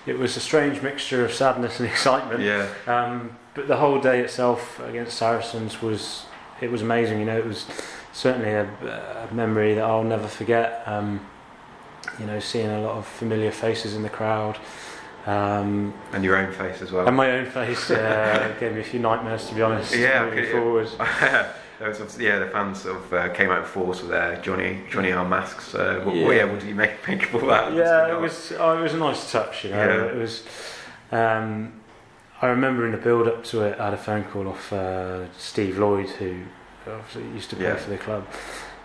it 0.07 0.19
was 0.19 0.37
a 0.37 0.41
strange 0.41 0.83
mixture 0.83 1.25
of 1.25 1.33
sadness 1.33 1.81
and 1.81 1.89
excitement. 1.95 2.41
Yeah. 2.43 2.69
Um, 2.87 3.37
but 3.55 3.67
the 3.69 3.77
whole 3.77 4.01
day 4.01 4.21
itself 4.21 4.79
against 4.81 5.17
Saracens 5.19 5.83
was 5.83 6.27
it 6.61 6.71
was 6.71 6.83
amazing. 6.83 7.19
You 7.19 7.25
know, 7.27 7.39
it 7.39 7.47
was 7.47 7.67
certainly 8.13 8.51
a, 8.51 8.65
a 9.31 9.35
memory 9.35 9.75
that 9.75 9.83
I'll 9.85 10.05
never 10.05 10.29
forget. 10.29 10.83
Um, 10.87 11.27
you 12.19 12.27
know, 12.27 12.39
seeing 12.41 12.69
a 12.69 12.81
lot 12.81 12.97
of 12.97 13.07
familiar 13.07 13.51
faces 13.51 13.95
in 13.95 14.03
the 14.03 14.09
crowd. 14.09 14.59
Um, 15.27 15.93
And 16.13 16.25
your 16.25 16.37
own 16.37 16.53
face 16.53 16.81
as 16.81 16.93
well. 16.93 17.07
and 17.07 17.17
my 17.17 17.31
own 17.33 17.47
face 17.47 17.91
uh, 17.91 18.55
gave 18.61 18.73
me 18.75 18.81
a 18.81 18.85
few 18.85 19.01
nightmares, 19.01 19.49
to 19.49 19.55
be 19.55 19.63
honest. 19.63 19.95
Yeah, 19.95 20.25
moving 20.25 20.39
okay. 20.41 20.53
forward. 20.53 20.89
there 21.81 21.89
was 21.89 21.99
obviously, 21.99 22.27
yeah, 22.27 22.39
the 22.39 22.47
fans 22.47 22.83
sort 22.83 22.97
of 22.97 23.13
uh, 23.15 23.29
came 23.31 23.51
out 23.51 23.61
in 23.61 23.65
force 23.65 24.03
with 24.03 24.11
their 24.11 24.37
Jonny 24.43 24.83
Jonny 24.91 25.13
Arr 25.13 25.27
masks. 25.27 25.75
Uh, 25.75 26.03
what, 26.05 26.15
Yeah. 26.15 26.31
yeah. 26.31 26.45
what 26.45 26.61
did 26.61 26.69
you 26.69 26.75
make, 26.75 27.09
make 27.09 27.23
of 27.33 27.43
all 27.43 27.49
that? 27.49 27.73
Yeah, 27.73 28.13
it 28.15 28.21
was. 28.21 28.53
Oh, 28.59 28.79
it 28.79 28.83
was 28.83 28.93
a 28.93 28.99
nice 28.99 29.33
touch. 29.33 29.65
You 29.65 29.71
know, 29.71 29.77
Yeah. 29.89 30.05
it 30.13 30.17
was. 30.17 30.45
Um, 31.11 31.73
I 32.43 32.49
remember 32.49 32.85
in 32.85 32.93
the 32.93 32.99
build 32.99 33.27
up 33.27 33.43
to 33.45 33.63
it, 33.63 33.81
I 33.81 33.87
had 33.87 33.95
a 33.95 33.99
phone 33.99 34.25
call 34.25 34.47
off 34.49 34.73
uh, 34.75 35.31
Steve 35.39 35.79
Lloyd, 35.79 36.09
who 36.11 36.43
obviously 36.87 37.23
used 37.33 37.49
to 37.51 37.57
play 37.57 37.65
Yeah. 37.67 37.77
for 37.77 37.91
the 37.91 37.99
club, 37.99 38.27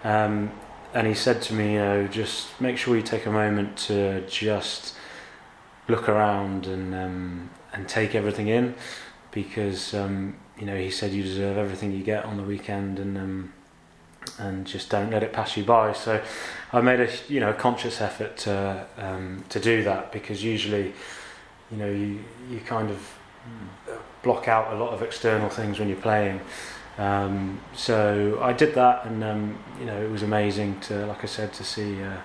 um, 0.06 0.52
and 0.94 1.06
he 1.06 1.14
said 1.14 1.42
to 1.44 1.54
me, 1.54 1.74
you 1.74 1.80
know, 1.80 2.08
just 2.08 2.60
make 2.62 2.78
sure 2.78 2.96
you 2.96 3.02
take 3.02 3.26
a 3.26 3.32
moment 3.32 3.76
to 3.90 4.26
just 4.28 4.96
look 5.90 6.08
around 6.08 6.66
and 6.66 6.96
um, 6.96 7.50
and 7.74 7.90
take 7.90 8.16
everything 8.16 8.48
in, 8.48 8.74
because 9.32 9.94
um, 9.94 10.36
you 10.60 10.66
know 10.66 10.78
he 10.78 10.90
said 10.90 11.12
you 11.12 11.24
deserve 11.24 11.58
everything 11.58 11.92
you 11.92 12.04
get 12.04 12.26
on 12.26 12.38
the 12.38 12.44
weekend, 12.44 13.00
and 13.00 13.18
um, 13.18 13.54
and 14.40 14.66
just 14.66 14.90
don't 14.90 15.12
let 15.12 15.24
it 15.24 15.34
pass 15.34 15.56
you 15.58 15.64
by. 15.64 15.94
So 15.94 16.22
I 16.74 16.82
made 16.82 17.00
a 17.00 17.10
you 17.28 17.40
know 17.40 17.54
conscious 17.54 18.02
effort 18.02 18.38
to 18.38 18.86
um, 18.98 19.44
to 19.50 19.60
do 19.60 19.84
that 19.84 20.12
because 20.12 20.44
usually, 20.44 20.94
you 21.72 21.78
know, 21.78 21.90
you 21.90 22.20
you 22.50 22.60
kind 22.60 22.90
of 22.90 23.00
block 24.24 24.48
out 24.48 24.74
a 24.74 24.76
lot 24.76 24.92
of 24.92 25.02
external 25.04 25.50
things 25.50 25.80
when 25.80 25.88
you're 25.88 25.98
playing. 25.98 26.42
Um, 26.98 27.60
so 27.76 28.40
I 28.42 28.54
did 28.54 28.74
that, 28.76 29.06
and 29.06 29.24
um, 29.24 29.60
you 29.80 29.86
know, 29.86 30.02
it 30.02 30.10
was 30.10 30.24
amazing 30.24 30.80
to, 30.82 31.06
like 31.06 31.24
I 31.24 31.28
said, 31.28 31.54
to 31.54 31.64
see 31.64 32.02
uh, 32.02 32.18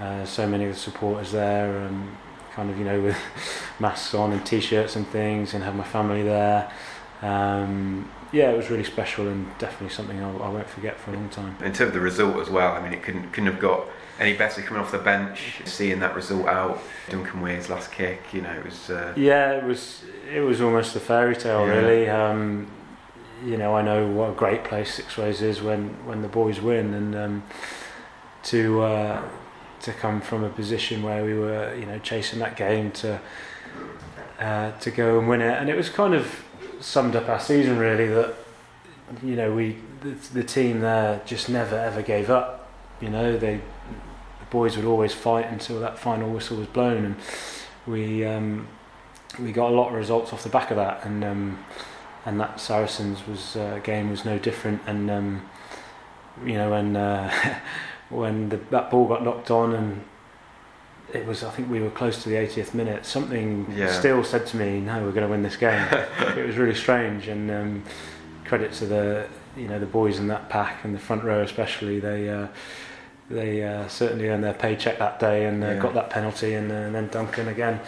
uh, 0.00 0.24
so 0.24 0.46
many 0.48 0.64
of 0.64 0.74
the 0.74 0.78
supporters 0.78 1.32
there, 1.32 1.78
and 1.78 2.16
kind 2.52 2.70
of 2.70 2.78
you 2.78 2.84
know 2.84 3.00
with 3.08 3.18
masks 3.78 4.14
on 4.14 4.32
and 4.32 4.44
t-shirts 4.46 4.96
and 4.96 5.06
things, 5.08 5.54
and 5.54 5.64
have 5.64 5.74
my 5.74 5.84
family 5.84 6.22
there. 6.22 6.70
Um, 7.22 8.10
yeah, 8.32 8.50
it 8.50 8.56
was 8.56 8.70
really 8.70 8.84
special 8.84 9.28
and 9.28 9.46
definitely 9.58 9.94
something 9.94 10.20
I, 10.22 10.28
I 10.30 10.48
won't 10.48 10.68
forget 10.68 10.98
for 10.98 11.10
a 11.12 11.14
long 11.14 11.28
time. 11.30 11.56
In 11.64 11.72
terms 11.72 11.88
of 11.88 11.92
the 11.94 12.00
result 12.00 12.36
as 12.36 12.50
well, 12.50 12.72
I 12.74 12.82
mean, 12.82 12.92
it 12.92 13.02
couldn't 13.02 13.32
couldn't 13.32 13.50
have 13.50 13.60
got 13.60 13.86
any 14.18 14.34
better 14.36 14.62
coming 14.62 14.82
off 14.82 14.90
the 14.92 14.98
bench, 14.98 15.60
seeing 15.64 16.00
that 16.00 16.14
result 16.14 16.46
out. 16.46 16.82
Duncan 17.08 17.40
Weir's 17.40 17.68
last 17.68 17.92
kick, 17.92 18.22
you 18.32 18.40
know, 18.42 18.52
it 18.52 18.64
was. 18.64 18.90
Uh, 18.90 19.12
Yeah, 19.16 19.52
it 19.52 19.64
was. 19.64 20.04
It 20.32 20.40
was 20.40 20.60
almost 20.60 20.96
a 20.96 21.00
fairy 21.00 21.36
tale, 21.36 21.66
Yeah. 21.66 21.74
really. 21.74 22.08
Um, 22.08 22.66
you 23.44 23.56
know, 23.58 23.76
I 23.76 23.82
know 23.82 24.06
what 24.06 24.30
a 24.30 24.34
great 24.34 24.64
place 24.64 24.98
Sixways 24.98 25.42
is 25.42 25.60
when, 25.60 25.90
when 26.06 26.22
the 26.22 26.28
boys 26.28 26.60
win, 26.60 26.94
and 26.94 27.14
um, 27.14 27.42
to 28.44 28.82
uh, 28.82 29.22
to 29.82 29.92
come 29.92 30.20
from 30.20 30.42
a 30.42 30.48
position 30.48 31.02
where 31.02 31.22
we 31.24 31.34
were, 31.34 31.74
you 31.74 31.84
know, 31.86 31.98
chasing 31.98 32.38
that 32.38 32.56
game 32.56 32.90
to 32.92 33.20
uh, 34.40 34.72
to 34.78 34.90
go 34.90 35.18
and 35.18 35.28
win 35.28 35.40
it, 35.42 35.52
and 35.60 35.68
it 35.68 35.76
was 35.76 35.88
kind 35.90 36.14
of 36.14 36.44
summed 36.86 37.16
up 37.16 37.28
our 37.28 37.40
season 37.40 37.78
really. 37.78 38.06
That 38.06 38.34
you 39.22 39.36
know, 39.36 39.52
we 39.52 39.76
the, 40.00 40.10
the 40.32 40.44
team 40.44 40.80
there 40.80 41.20
just 41.26 41.48
never 41.48 41.76
ever 41.76 42.02
gave 42.02 42.30
up. 42.30 42.70
You 43.00 43.10
know, 43.10 43.36
they 43.36 43.56
the 43.56 44.46
boys 44.50 44.76
would 44.76 44.86
always 44.86 45.12
fight 45.12 45.46
until 45.46 45.80
that 45.80 45.98
final 45.98 46.30
whistle 46.30 46.58
was 46.58 46.68
blown, 46.68 47.04
and 47.04 47.16
we 47.86 48.24
um, 48.24 48.68
we 49.40 49.52
got 49.52 49.70
a 49.70 49.74
lot 49.74 49.88
of 49.88 49.94
results 49.94 50.32
off 50.32 50.44
the 50.44 50.48
back 50.48 50.70
of 50.70 50.76
that, 50.76 51.04
and 51.04 51.24
um, 51.24 51.64
and 52.24 52.40
that 52.40 52.60
Saracens 52.60 53.26
was 53.26 53.56
uh, 53.56 53.80
game 53.82 54.10
was 54.10 54.24
no 54.24 54.38
different, 54.38 54.80
and 54.86 55.10
um, 55.10 55.48
you 56.44 56.54
know 56.54 56.70
when 56.70 56.96
uh, 56.96 57.60
when 58.10 58.48
the, 58.48 58.58
that 58.70 58.90
ball 58.90 59.08
got 59.08 59.24
knocked 59.24 59.50
on 59.50 59.74
and 59.74 60.04
it 61.12 61.24
was 61.26 61.42
I 61.44 61.50
think 61.50 61.70
we 61.70 61.80
were 61.80 61.90
close 61.90 62.22
to 62.24 62.28
the 62.28 62.34
80th 62.36 62.74
minute 62.74 63.06
something 63.06 63.72
Yeah. 63.76 63.92
still 63.92 64.24
said 64.24 64.46
to 64.46 64.56
me 64.56 64.80
no 64.80 65.02
we're 65.04 65.12
going 65.12 65.26
to 65.26 65.30
win 65.30 65.42
this 65.42 65.56
game 65.56 65.86
it 66.36 66.46
was 66.46 66.56
really 66.56 66.74
strange 66.74 67.28
and 67.28 67.50
um, 67.50 67.82
credit 68.44 68.72
to 68.74 68.86
the 68.86 69.26
you 69.56 69.68
know 69.68 69.78
the 69.78 69.86
boys 69.86 70.18
in 70.18 70.28
that 70.28 70.48
pack 70.48 70.84
and 70.84 70.94
the 70.94 70.98
front 70.98 71.22
row 71.24 71.42
especially 71.42 72.00
they 72.00 72.28
uh, 72.28 72.48
they 73.30 73.62
uh, 73.64 73.88
certainly 73.88 74.28
earned 74.28 74.44
their 74.44 74.54
paycheck 74.54 74.98
that 74.98 75.18
day 75.18 75.46
and 75.46 75.62
uh, 75.64 75.68
Yeah. 75.68 75.78
got 75.80 75.94
that 75.94 76.10
penalty 76.10 76.54
and, 76.54 76.70
uh, 76.70 76.74
and 76.74 76.94
then 76.94 77.08
Duncan 77.08 77.48
again 77.48 77.80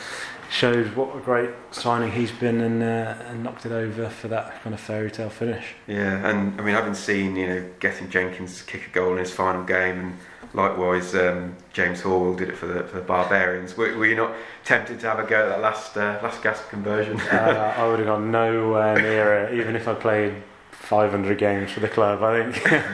showed 0.51 0.95
what 0.97 1.15
a 1.15 1.21
great 1.21 1.51
signing 1.73 2.11
he's 2.11 2.33
been 2.33 2.61
and 2.63 2.83
uh, 2.83 3.15
and 3.29 3.45
knocked 3.45 3.67
it 3.67 3.73
over 3.73 4.09
for 4.09 4.29
that 4.29 4.63
kind 4.63 4.73
of 4.75 4.81
fairy 4.81 5.11
tale 5.11 5.29
finish. 5.29 5.75
Yeah, 5.87 6.27
and 6.29 6.59
I 6.59 6.65
mean, 6.65 6.75
I've 6.75 6.87
been 6.87 6.95
seeing, 6.95 7.37
you 7.37 7.47
know, 7.47 7.65
Gethin 7.81 8.09
Jenkins 8.09 8.63
kick 8.63 8.87
a 8.87 8.91
goal 8.91 9.13
in 9.13 9.19
his 9.19 9.31
final 9.31 9.63
game, 9.63 9.99
and 10.01 10.17
likewise, 10.55 11.15
um, 11.15 11.55
James 11.73 12.01
Hall 12.03 12.35
did 12.35 12.49
it 12.49 12.57
for 12.57 12.67
the, 12.67 12.83
for 12.85 12.97
the 12.97 13.03
Barbarians. 13.03 13.77
Were, 13.77 13.97
were 13.97 14.07
you 14.07 14.17
not 14.17 14.33
tempted 14.65 15.01
to 15.01 15.07
have 15.09 15.19
a 15.19 15.25
go 15.27 15.43
at 15.45 15.49
that 15.49 15.61
last 15.61 15.97
uh, 15.97 16.19
last 16.23 16.43
gasp 16.43 16.69
conversion? 16.71 17.21
uh, 17.21 17.75
I 17.77 17.87
would 17.87 17.99
have 18.01 18.09
gone 18.09 18.31
nowhere 18.31 19.01
near 19.01 19.45
it, 19.45 19.55
even 19.59 19.77
if 19.77 19.87
I 19.89 19.95
played 19.95 20.35
500 20.73 21.39
games 21.39 21.71
for 21.71 21.81
the 21.81 21.89
club. 21.89 22.23
I 22.23 22.51
think, 22.53 22.85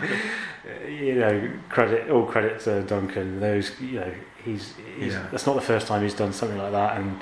you 0.88 1.14
know, 1.16 1.50
credit 1.68 2.10
all 2.10 2.26
credit 2.26 2.60
to 2.60 2.82
Duncan. 2.82 3.40
Those, 3.40 3.78
you 3.80 4.00
know, 4.00 4.12
he's, 4.44 4.74
he's 4.98 5.12
Yeah. 5.14 5.26
that's 5.30 5.46
not 5.46 5.54
the 5.54 5.60
first 5.62 5.86
time 5.86 6.02
he's 6.02 6.14
done 6.14 6.32
something 6.32 6.58
like 6.58 6.72
that, 6.72 6.96
and 6.98 7.20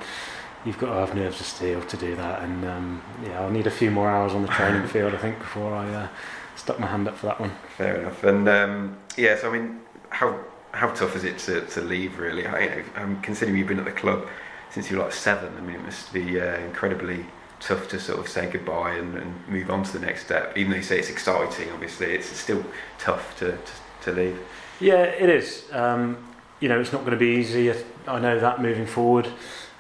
you've 0.64 0.78
got 0.78 0.86
to 0.94 1.00
have 1.06 1.14
nerves 1.14 1.40
of 1.40 1.46
steel 1.46 1.82
to 1.82 1.96
do 1.96 2.14
that. 2.16 2.42
And 2.42 2.64
um, 2.64 3.02
yeah, 3.24 3.40
I'll 3.40 3.50
need 3.50 3.66
a 3.66 3.70
few 3.70 3.90
more 3.90 4.08
hours 4.10 4.32
on 4.32 4.42
the 4.42 4.48
training 4.48 4.86
field, 4.94 5.14
I 5.14 5.18
think, 5.18 5.38
before 5.38 5.74
I 5.74 5.88
uh, 5.92 6.08
stuck 6.56 6.78
my 6.78 6.86
hand 6.86 7.08
up 7.08 7.16
for 7.16 7.26
that 7.26 7.40
one. 7.40 7.52
Fair 7.76 7.96
enough. 8.00 8.22
And 8.24 8.48
um, 8.48 8.96
yeah, 9.16 9.36
so 9.36 9.50
I 9.52 9.58
mean, 9.58 9.80
how 10.12 10.38
how 10.72 10.88
tough 10.90 11.16
is 11.16 11.24
it 11.24 11.38
to, 11.38 11.62
to 11.66 11.80
leave? 11.80 12.18
Really, 12.18 12.46
I, 12.46 12.60
you 12.60 12.70
know, 12.70 12.82
um, 12.96 13.20
considering 13.22 13.58
you've 13.58 13.68
been 13.68 13.78
at 13.78 13.84
the 13.84 13.92
club 13.92 14.26
since 14.70 14.90
you 14.90 14.96
were 14.96 15.04
like 15.04 15.12
seven. 15.12 15.52
I 15.56 15.60
mean, 15.60 15.76
it 15.76 15.82
must 15.82 16.12
be 16.12 16.40
uh, 16.40 16.56
incredibly 16.58 17.26
tough 17.60 17.88
to 17.88 18.00
sort 18.00 18.18
of 18.18 18.28
say 18.28 18.50
goodbye 18.50 18.94
and, 18.94 19.16
and 19.16 19.48
move 19.48 19.70
on 19.70 19.84
to 19.84 19.92
the 19.92 20.04
next 20.04 20.24
step. 20.24 20.56
Even 20.56 20.72
though 20.72 20.78
you 20.78 20.82
say 20.82 20.98
it's 20.98 21.10
exciting, 21.10 21.70
obviously, 21.72 22.12
it's 22.12 22.26
still 22.36 22.64
tough 22.98 23.38
to, 23.38 23.52
to, 23.52 23.72
to 24.02 24.12
leave. 24.12 24.38
Yeah, 24.80 25.02
it 25.02 25.28
is. 25.28 25.64
Um, 25.72 26.16
you 26.60 26.68
know, 26.68 26.80
it's 26.80 26.92
not 26.92 27.00
going 27.00 27.12
to 27.12 27.18
be 27.18 27.36
easy. 27.40 27.70
I- 27.70 28.18
know 28.18 28.38
that 28.40 28.60
moving 28.60 28.86
forward. 28.86 29.28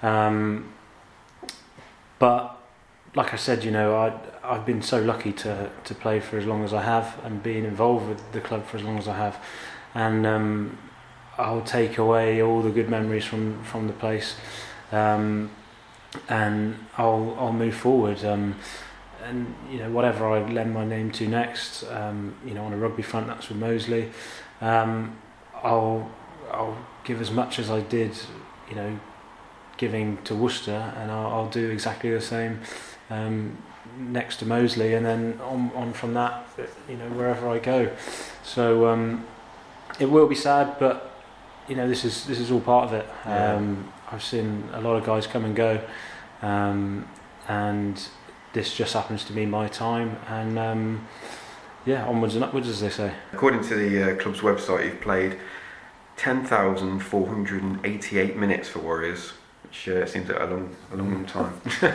Um, 0.02 0.72
but 2.18 2.56
like 3.14 3.32
I 3.32 3.36
said, 3.36 3.64
you 3.64 3.70
know, 3.70 3.96
I 3.96 4.12
I've 4.44 4.66
been 4.66 4.82
so 4.82 5.00
lucky 5.00 5.32
to 5.32 5.70
to 5.84 5.94
play 5.94 6.20
for 6.20 6.38
as 6.38 6.46
long 6.46 6.64
as 6.64 6.72
I 6.72 6.82
have 6.82 7.18
and 7.24 7.42
being 7.42 7.64
involved 7.64 8.08
with 8.08 8.32
the 8.32 8.40
club 8.40 8.66
for 8.66 8.76
as 8.76 8.82
long 8.84 8.98
as 8.98 9.08
I 9.08 9.16
have, 9.16 9.38
and 9.94 10.26
um, 10.26 10.78
I'll 11.38 11.62
take 11.62 11.98
away 11.98 12.42
all 12.42 12.62
the 12.62 12.70
good 12.70 12.88
memories 12.88 13.24
from 13.24 13.62
from 13.64 13.86
the 13.86 13.92
place, 13.92 14.36
um, 14.90 15.50
and 16.28 16.76
I'll 16.96 17.36
I'll 17.38 17.52
move 17.52 17.74
forward. 17.74 18.24
Um, 18.24 18.56
and 19.24 19.54
you 19.70 19.78
know 19.78 19.90
whatever 19.90 20.28
I 20.28 20.44
lend 20.50 20.74
my 20.74 20.84
name 20.84 21.12
to 21.12 21.28
next, 21.28 21.84
um, 21.84 22.34
you 22.44 22.54
know 22.54 22.64
on 22.64 22.72
a 22.72 22.76
rugby 22.76 23.02
front 23.02 23.26
that's 23.28 23.48
with 23.48 23.58
Moseley. 23.58 24.10
Um, 24.60 25.16
I'll 25.62 26.10
I'll 26.50 26.76
give 27.04 27.20
as 27.20 27.30
much 27.30 27.58
as 27.58 27.70
I 27.70 27.80
did, 27.80 28.12
you 28.68 28.76
know, 28.76 28.98
giving 29.76 30.18
to 30.24 30.34
Worcester, 30.34 30.92
and 30.96 31.10
I'll, 31.10 31.26
I'll 31.26 31.48
do 31.50 31.70
exactly 31.70 32.10
the 32.10 32.20
same 32.20 32.60
um, 33.10 33.58
next 33.98 34.36
to 34.38 34.46
Moseley, 34.46 34.94
and 34.94 35.04
then 35.04 35.40
on 35.42 35.70
on 35.74 35.92
from 35.92 36.14
that, 36.14 36.46
you 36.88 36.96
know, 36.96 37.08
wherever 37.10 37.48
I 37.48 37.58
go. 37.58 37.90
So 38.44 38.86
um, 38.88 39.26
it 39.98 40.10
will 40.10 40.26
be 40.26 40.34
sad, 40.34 40.78
but 40.78 41.10
you 41.68 41.76
know, 41.76 41.88
this 41.88 42.04
is 42.04 42.26
this 42.26 42.38
is 42.38 42.50
all 42.50 42.60
part 42.60 42.88
of 42.88 42.94
it. 42.94 43.06
Yeah. 43.24 43.54
Um, 43.54 43.92
I've 44.10 44.22
seen 44.22 44.68
a 44.72 44.80
lot 44.80 44.96
of 44.96 45.04
guys 45.04 45.26
come 45.26 45.44
and 45.44 45.56
go, 45.56 45.80
um, 46.42 47.08
and 47.48 48.08
this 48.52 48.74
just 48.74 48.92
happens 48.92 49.24
to 49.24 49.32
be 49.32 49.46
my 49.46 49.68
time, 49.68 50.18
and 50.28 50.58
um, 50.58 51.08
yeah, 51.86 52.06
onwards 52.06 52.34
and 52.34 52.44
upwards, 52.44 52.68
as 52.68 52.80
they 52.80 52.90
say. 52.90 53.14
According 53.32 53.62
to 53.64 53.74
the 53.74 54.12
uh, 54.12 54.16
club's 54.16 54.40
website, 54.40 54.84
you've 54.84 55.00
played 55.00 55.38
10,488 56.16 58.36
minutes 58.36 58.68
for 58.68 58.80
Warriors, 58.80 59.32
which 59.64 59.88
uh, 59.88 60.06
seems 60.06 60.28
like 60.28 60.40
a 60.40 60.44
long, 60.44 60.76
a 60.92 60.96
long, 60.96 61.24
time. 61.26 61.60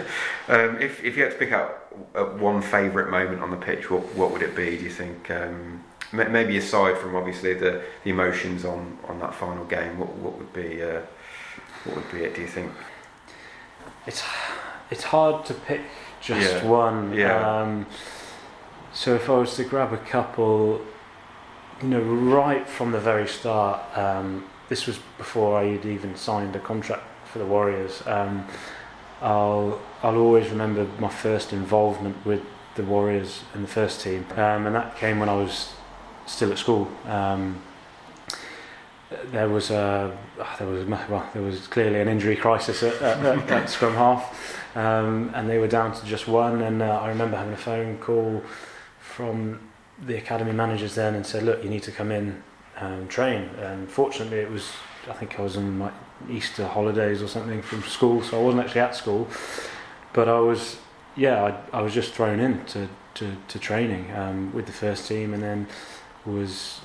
um, 0.47 0.81
if, 0.81 1.03
if 1.03 1.15
you 1.15 1.21
had 1.23 1.31
to 1.31 1.37
pick 1.37 1.51
out 1.51 1.93
uh, 2.15 2.25
one 2.25 2.61
favourite 2.61 3.09
moment 3.09 3.41
on 3.41 3.51
the 3.51 3.57
pitch, 3.57 3.89
what, 3.89 4.03
what 4.15 4.31
would 4.31 4.41
it 4.41 4.55
be, 4.55 4.77
do 4.77 4.83
you 4.83 4.89
think? 4.89 5.29
Um, 5.31 5.83
maybe 6.11 6.57
aside 6.57 6.97
from 6.97 7.15
obviously 7.15 7.53
the, 7.53 7.81
the 8.03 8.09
emotions 8.09 8.65
on, 8.65 8.97
on 9.07 9.19
that 9.19 9.33
final 9.33 9.65
game, 9.65 9.97
what, 9.99 10.09
what 10.15 10.37
would 10.37 10.53
be 10.53 10.81
uh, 10.81 11.01
what 11.85 11.95
would 11.97 12.11
be 12.11 12.19
it, 12.23 12.35
do 12.35 12.41
you 12.41 12.47
think? 12.47 12.71
It's 14.05 14.23
it's 14.89 15.03
hard 15.03 15.45
to 15.45 15.53
pick 15.53 15.81
just 16.21 16.63
Yeah. 16.63 16.65
one. 16.65 17.13
Yeah. 17.13 17.61
Um, 17.61 17.85
so 18.93 19.15
if 19.15 19.29
I 19.29 19.33
was 19.33 19.55
to 19.57 19.63
grab 19.63 19.93
a 19.93 19.97
couple, 19.97 20.81
you 21.81 21.87
know, 21.89 22.01
right 22.01 22.67
from 22.67 22.91
the 22.91 22.99
very 22.99 23.27
start, 23.27 23.79
um, 23.97 24.45
this 24.69 24.87
was 24.87 24.99
before 25.17 25.59
I 25.59 25.65
had 25.65 25.85
even 25.85 26.15
signed 26.15 26.55
a 26.55 26.59
contract 26.59 27.03
for 27.25 27.39
the 27.39 27.45
Warriors. 27.45 28.01
Um, 28.07 28.47
I'll 29.21 29.79
I'll 30.03 30.17
always 30.17 30.49
remember 30.49 30.87
my 30.99 31.09
first 31.09 31.53
involvement 31.53 32.25
with 32.25 32.41
the 32.75 32.83
Warriors 32.83 33.41
in 33.55 33.61
the 33.61 33.67
first 33.67 34.01
team, 34.01 34.25
um, 34.35 34.67
and 34.67 34.75
that 34.75 34.95
came 34.97 35.19
when 35.19 35.29
I 35.29 35.35
was 35.35 35.73
still 36.27 36.51
at 36.51 36.57
school. 36.57 36.87
Um, 37.05 37.61
there 39.31 39.47
was 39.47 39.71
a 39.71 40.17
there 40.59 40.67
was 40.67 40.85
well, 40.85 41.29
there 41.33 41.41
was 41.41 41.67
clearly 41.67 41.99
an 42.01 42.07
injury 42.07 42.35
crisis 42.35 42.83
at, 42.83 43.01
at, 43.01 43.49
at 43.49 43.69
scrum 43.69 43.95
half, 43.95 44.75
um, 44.75 45.31
and 45.33 45.49
they 45.49 45.57
were 45.57 45.67
down 45.67 45.93
to 45.93 46.05
just 46.05 46.27
one. 46.27 46.61
And 46.61 46.81
uh, 46.81 46.99
I 47.01 47.07
remember 47.09 47.37
having 47.37 47.53
a 47.53 47.57
phone 47.57 47.97
call 47.97 48.43
from 48.99 49.59
the 50.05 50.17
academy 50.17 50.51
managers 50.51 50.95
then 50.95 51.15
and 51.15 51.25
said, 51.25 51.43
"Look, 51.43 51.63
you 51.63 51.69
need 51.69 51.83
to 51.83 51.91
come 51.91 52.11
in 52.11 52.43
and 52.75 53.09
train." 53.09 53.49
And 53.59 53.89
fortunately, 53.89 54.39
it 54.39 54.51
was 54.51 54.73
I 55.09 55.13
think 55.13 55.39
I 55.39 55.41
was 55.41 55.55
on 55.55 55.77
my 55.77 55.91
Easter 56.29 56.67
holidays 56.67 57.21
or 57.21 57.27
something 57.27 57.61
from 57.61 57.83
school, 57.83 58.21
so 58.21 58.39
I 58.39 58.43
wasn't 58.43 58.65
actually 58.65 58.81
at 58.81 58.95
school, 58.95 59.27
but 60.13 60.27
I 60.27 60.39
was 60.39 60.77
yeah 61.15 61.43
I, 61.71 61.77
I 61.77 61.81
was 61.81 61.93
just 61.93 62.13
thrown 62.13 62.39
in 62.41 62.65
to 62.65 62.89
to, 63.15 63.35
to 63.47 63.57
training 63.57 64.11
um, 64.15 64.53
with 64.53 64.67
the 64.67 64.71
first 64.71 65.07
team, 65.07 65.33
and 65.33 65.41
then 65.41 65.67
was 66.27 66.81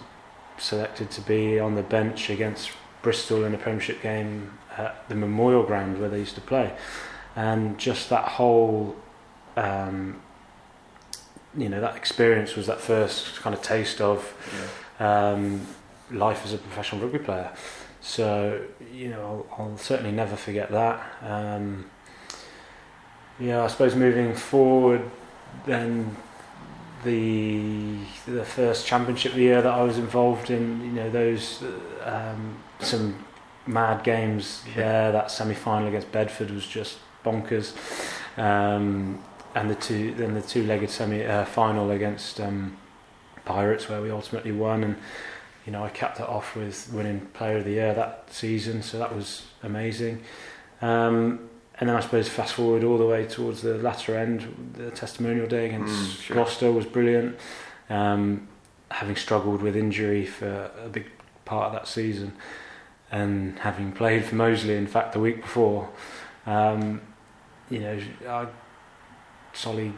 selected 0.58 1.10
to 1.10 1.20
be 1.20 1.58
on 1.58 1.74
the 1.74 1.82
bench 1.82 2.30
against 2.30 2.70
Bristol 3.02 3.44
in 3.44 3.54
a 3.54 3.58
Premiership 3.58 4.00
game 4.00 4.58
at 4.76 5.08
the 5.08 5.14
Memorial 5.14 5.64
Ground 5.64 6.00
where 6.00 6.08
they 6.08 6.20
used 6.20 6.36
to 6.36 6.40
play, 6.40 6.74
and 7.36 7.76
just 7.78 8.08
that 8.10 8.24
whole, 8.24 8.96
um, 9.56 10.22
you 11.56 11.68
know, 11.68 11.80
that 11.80 11.96
experience 11.96 12.54
was 12.54 12.66
that 12.68 12.80
first 12.80 13.40
kind 13.40 13.54
of 13.54 13.62
taste 13.62 14.00
of 14.00 14.34
yeah. 15.00 15.32
um, 15.32 15.66
life 16.10 16.42
as 16.44 16.54
a 16.54 16.58
professional 16.58 17.02
rugby 17.02 17.18
player. 17.18 17.50
So 18.00 18.62
you 18.92 19.08
know, 19.08 19.46
I'll, 19.58 19.64
I'll 19.64 19.78
certainly 19.78 20.12
never 20.12 20.36
forget 20.36 20.70
that. 20.70 21.02
Um, 21.22 21.90
yeah, 23.40 23.64
I 23.64 23.66
suppose 23.66 23.96
moving 23.96 24.34
forward, 24.34 25.02
then 25.66 26.16
the 27.04 27.98
the 28.26 28.44
first 28.44 28.86
championship 28.86 29.34
year 29.34 29.62
that 29.62 29.72
I 29.72 29.82
was 29.82 29.98
involved 29.98 30.50
in, 30.50 30.84
you 30.84 30.92
know, 30.92 31.10
those 31.10 31.62
um, 32.04 32.58
some 32.80 33.24
mad 33.66 34.04
games 34.04 34.62
yeah. 34.68 34.74
there. 34.74 35.12
That 35.12 35.30
semi 35.30 35.54
final 35.54 35.88
against 35.88 36.12
Bedford 36.12 36.50
was 36.50 36.66
just 36.66 36.98
bonkers, 37.24 37.74
um, 38.38 39.22
and 39.54 39.70
the 39.70 39.74
two 39.74 40.14
then 40.14 40.34
the 40.34 40.42
two 40.42 40.64
legged 40.64 40.90
semi 40.90 41.24
uh, 41.24 41.44
final 41.44 41.90
against 41.90 42.40
um, 42.40 42.76
Pirates 43.44 43.88
where 43.88 44.00
we 44.00 44.10
ultimately 44.10 44.52
won, 44.52 44.84
and 44.84 44.96
you 45.66 45.72
know 45.72 45.84
I 45.84 45.88
capped 45.90 46.20
it 46.20 46.28
off 46.28 46.56
with 46.56 46.90
winning 46.92 47.20
Player 47.34 47.58
of 47.58 47.64
the 47.64 47.72
Year 47.72 47.94
that 47.94 48.28
season, 48.30 48.82
so 48.82 48.98
that 48.98 49.14
was 49.14 49.46
amazing. 49.62 50.22
Um, 50.80 51.48
and 51.82 51.88
then 51.88 51.96
I 51.96 52.00
suppose 52.00 52.28
fast 52.28 52.54
forward 52.54 52.84
all 52.84 52.96
the 52.96 53.04
way 53.04 53.26
towards 53.26 53.62
the 53.62 53.76
latter 53.76 54.16
end, 54.16 54.72
the 54.74 54.92
testimonial 54.92 55.48
day 55.48 55.66
against 55.66 55.92
mm, 55.92 56.22
sure. 56.22 56.34
Gloucester 56.36 56.70
was 56.70 56.86
brilliant. 56.86 57.36
Um, 57.90 58.46
having 58.92 59.16
struggled 59.16 59.62
with 59.62 59.74
injury 59.74 60.24
for 60.24 60.70
a 60.80 60.88
big 60.88 61.10
part 61.44 61.66
of 61.66 61.72
that 61.72 61.88
season, 61.88 62.34
and 63.10 63.58
having 63.58 63.90
played 63.90 64.24
for 64.24 64.36
Moseley, 64.36 64.76
in 64.76 64.86
fact, 64.86 65.12
the 65.12 65.18
week 65.18 65.42
before, 65.42 65.90
um, 66.46 67.00
you 67.68 67.80
know, 67.80 68.00
I, 68.28 68.46
Solly 69.52 69.92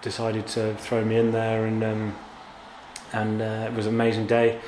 decided 0.00 0.46
to 0.46 0.74
throw 0.76 1.04
me 1.04 1.18
in 1.18 1.30
there, 1.30 1.66
and 1.66 1.84
um, 1.84 2.16
and 3.12 3.42
uh, 3.42 3.68
it 3.70 3.74
was 3.74 3.84
an 3.84 3.92
amazing 3.92 4.26
day, 4.26 4.58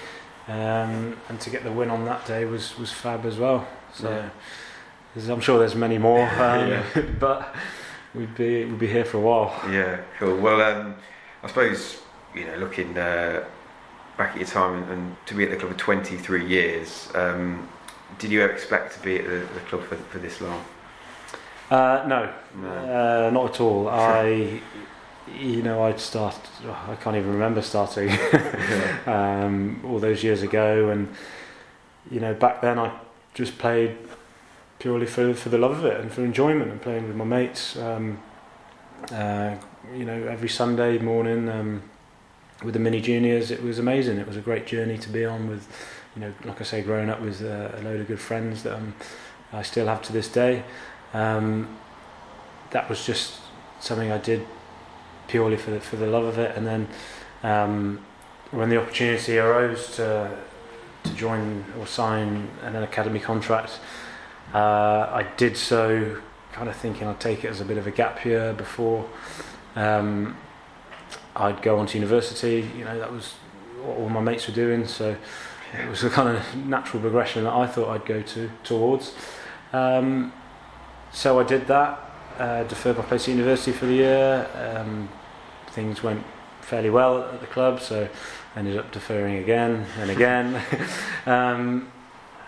um, 0.49 1.17
and 1.31 1.41
to 1.41 1.49
get 1.49 1.65
the 1.65 1.73
win 1.73 1.89
on 1.89 2.05
that 2.05 2.27
day 2.27 2.45
was 2.45 2.79
was 2.79 2.93
fab 2.93 3.25
as 3.25 3.39
well. 3.39 3.67
So. 3.95 4.11
Yeah 4.11 4.29
I'm 5.17 5.41
sure 5.41 5.59
there's 5.59 5.75
many 5.75 5.99
more, 5.99 6.23
um, 6.41 6.69
yeah. 6.69 6.85
but 7.19 7.55
we'd 8.15 8.35
be 8.35 8.65
we'd 8.65 8.79
be 8.79 8.87
here 8.87 9.05
for 9.05 9.19
a 9.19 9.21
while. 9.21 9.55
Yeah, 9.71 10.01
cool. 10.19 10.37
Well, 10.37 10.61
um, 10.61 10.97
I 11.43 11.49
suppose 11.49 12.01
you 12.35 12.47
know, 12.47 12.57
looking 12.57 12.97
uh, 12.99 13.45
back 14.17 14.33
at 14.33 14.37
your 14.37 14.47
time 14.47 14.83
and, 14.83 14.93
and, 14.93 15.17
to 15.27 15.35
be 15.35 15.45
at 15.45 15.51
the 15.51 15.57
club 15.57 15.73
for 15.73 15.79
23 15.79 16.47
years, 16.47 17.09
um, 17.15 17.69
did 18.19 18.31
you 18.31 18.43
ever 18.43 18.53
expect 18.53 18.95
to 18.95 19.01
be 19.03 19.19
at 19.19 19.25
the, 19.25 19.47
the 19.55 19.61
club 19.69 19.83
for, 19.85 19.97
for 19.97 20.19
this 20.19 20.41
long? 20.41 20.65
Uh, 21.71 22.05
no, 22.07 22.33
no. 22.57 22.69
Uh, 22.69 23.31
not 23.31 23.55
at 23.55 23.61
all. 23.61 23.89
I, 23.91 24.61
you 25.39 25.63
know, 25.63 25.83
I'd 25.85 26.01
start. 26.01 26.39
Oh, 26.67 26.87
I 26.91 26.97
can't 26.97 27.17
even 27.17 27.33
remember 27.33 27.63
starting 27.63 28.11
um, 29.07 29.81
all 29.85 29.99
those 29.99 30.23
years 30.23 30.43
ago, 30.43 30.91
and 30.91 31.09
you 32.11 32.21
know, 32.21 32.35
back 32.35 32.61
then 32.61 32.79
I 32.79 32.93
just 33.33 33.59
played 33.59 33.97
purely 34.85 35.07
for, 35.07 35.33
for 35.33 35.49
the 35.49 35.57
love 35.57 35.79
of 35.79 35.87
it 35.87 35.99
and 35.99 36.13
for 36.13 36.23
enjoyment 36.23 36.71
and 36.71 36.83
playing 36.83 37.09
with 37.09 37.17
my 37.17 37.25
mates. 37.25 37.75
Um, 37.79 38.19
uh, 39.11 39.57
you 39.97 40.05
know, 40.05 40.27
every 40.27 40.51
Sunday 40.51 40.99
morning 40.99 41.49
um, 41.49 41.83
with 42.63 42.75
the 42.75 42.81
mini 42.81 43.01
juniors, 43.01 43.51
it 43.51 43.63
was 43.63 43.79
amazing. 43.79 44.19
It 44.19 44.27
was 44.27 44.37
a 44.37 44.43
great 44.43 44.67
journey 44.67 44.99
to 44.99 45.09
be 45.09 45.25
on 45.25 45.49
with, 45.49 45.67
you 46.15 46.21
know, 46.21 46.35
like 46.45 46.61
I 46.61 46.65
say, 46.65 46.83
growing 46.83 47.09
up 47.09 47.23
with 47.23 47.43
uh, 47.43 47.71
a 47.73 47.81
load 47.81 47.99
of 47.99 48.09
good 48.09 48.21
friends 48.21 48.63
that 48.65 48.77
um, 48.77 48.95
I 49.55 49.63
still 49.63 49.87
have 49.87 50.03
to 50.03 50.13
this 50.13 50.29
day. 50.29 50.65
Um, 51.15 51.79
that 52.73 52.91
was 52.91 53.07
just 53.07 53.41
something 53.81 54.13
I 54.13 54.19
did 54.19 54.47
purely 55.29 55.57
for 55.57 55.71
the, 55.71 55.81
for 55.81 55.97
the 55.97 56.09
love 56.09 56.25
of 56.25 56.37
it. 56.37 56.55
And 56.59 56.67
then 56.67 56.89
um, 57.43 58.05
when 58.51 58.69
the 58.69 58.83
opportunity 58.83 59.39
arose 59.39 59.97
to 59.97 60.31
to 61.05 61.15
join 61.15 61.65
or 61.79 61.87
sign 61.87 62.49
an 62.63 62.77
academy 62.77 63.21
contract, 63.21 63.79
uh, 64.53 65.11
I 65.13 65.27
did 65.37 65.57
so 65.57 66.21
kind 66.53 66.69
of 66.69 66.77
thinking 66.77 67.09
I'd 67.09 67.21
take 67.21 67.45
it 67.45 67.49
as 67.49 67.61
a 67.61 67.65
bit 67.65 67.79
of 67.79 67.87
a 67.87 67.91
gap 67.91 68.25
year 68.25 68.53
before 68.53 69.09
um, 69.77 70.37
I'd 71.35 71.63
go 71.63 71.79
on 71.79 71.87
to 71.87 71.95
university. 71.99 72.69
You 72.77 72.85
know, 72.85 72.99
that 72.99 73.11
was 73.11 73.33
what 73.83 73.99
all 73.99 74.09
my 74.09 74.21
mates 74.21 74.47
were 74.47 74.55
doing, 74.55 74.87
so 74.87 75.17
it 75.73 75.89
was 75.89 76.05
a 76.05 76.11
kind 76.11 76.37
of 76.37 76.57
natural 76.67 77.01
progression 77.03 77.45
that 77.45 77.53
I 77.53 77.67
thought 77.67 77.89
I'd 77.89 78.07
go 78.07 78.23
to 78.23 78.51
towards. 78.63 79.15
Um, 79.73 80.33
so 81.13 81.41
I 81.41 81.45
did 81.45 81.67
that. 81.67 82.01
Uh, 82.39 82.65
deferred 82.65 82.97
my 82.99 83.05
place 83.05 83.23
at 83.23 83.29
university 83.29 83.73
for 83.73 83.87
the 83.87 83.95
year. 83.95 84.49
Um, 84.55 85.09
things 85.69 86.03
went 86.03 86.25
fairly 86.61 86.91
well 86.91 87.23
at 87.23 87.41
the 87.41 87.47
club, 87.47 87.81
so 87.81 88.09
ended 88.57 88.77
up 88.77 88.91
deferring 88.93 89.37
again 89.37 89.87
and 89.99 90.11
again. 90.11 90.63
um, 91.27 91.91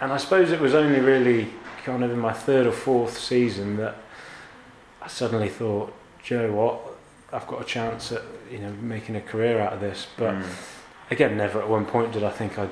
and 0.00 0.12
I 0.12 0.16
suppose 0.16 0.52
it 0.52 0.60
was 0.60 0.74
only 0.74 1.00
really 1.00 1.48
kind 1.86 2.02
of 2.02 2.10
in 2.10 2.18
my 2.18 2.32
third 2.32 2.66
or 2.66 2.72
fourth 2.72 3.16
season 3.16 3.76
that 3.76 3.96
I 5.00 5.06
suddenly 5.06 5.48
thought, 5.48 5.94
Joe, 6.20 6.52
what? 6.52 6.80
I've 7.32 7.46
got 7.46 7.62
a 7.62 7.64
chance 7.64 8.10
at 8.10 8.22
you 8.50 8.58
know 8.58 8.72
making 8.82 9.14
a 9.14 9.20
career 9.20 9.60
out 9.60 9.72
of 9.72 9.80
this. 9.80 10.08
But 10.16 10.34
mm. 10.34 10.46
again, 11.12 11.36
never 11.36 11.60
at 11.60 11.68
one 11.68 11.86
point 11.86 12.12
did 12.12 12.24
I 12.24 12.30
think 12.30 12.58
I'd 12.58 12.70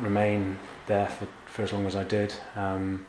remain 0.00 0.58
there 0.86 1.06
for, 1.06 1.26
for 1.46 1.62
as 1.62 1.72
long 1.72 1.86
as 1.86 1.96
I 1.96 2.04
did. 2.04 2.34
Um, 2.56 3.06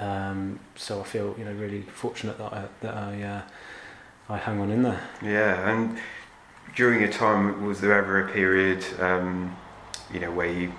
um, 0.00 0.60
so 0.76 1.00
I 1.00 1.04
feel 1.04 1.34
you 1.36 1.44
know 1.44 1.52
really 1.52 1.82
fortunate 1.82 2.38
that 2.38 2.52
I, 2.52 2.64
that 2.80 2.94
I 2.94 3.22
uh, 3.22 3.42
I 4.28 4.38
hung 4.38 4.60
on 4.60 4.70
in 4.70 4.84
there. 4.84 5.02
Yeah, 5.20 5.68
and 5.68 5.98
during 6.76 7.00
your 7.00 7.10
time, 7.10 7.66
was 7.66 7.80
there 7.80 7.92
ever 7.92 8.28
a 8.28 8.32
period, 8.32 8.84
um, 9.00 9.56
you 10.12 10.20
know, 10.20 10.30
where 10.30 10.50
you 10.50 10.72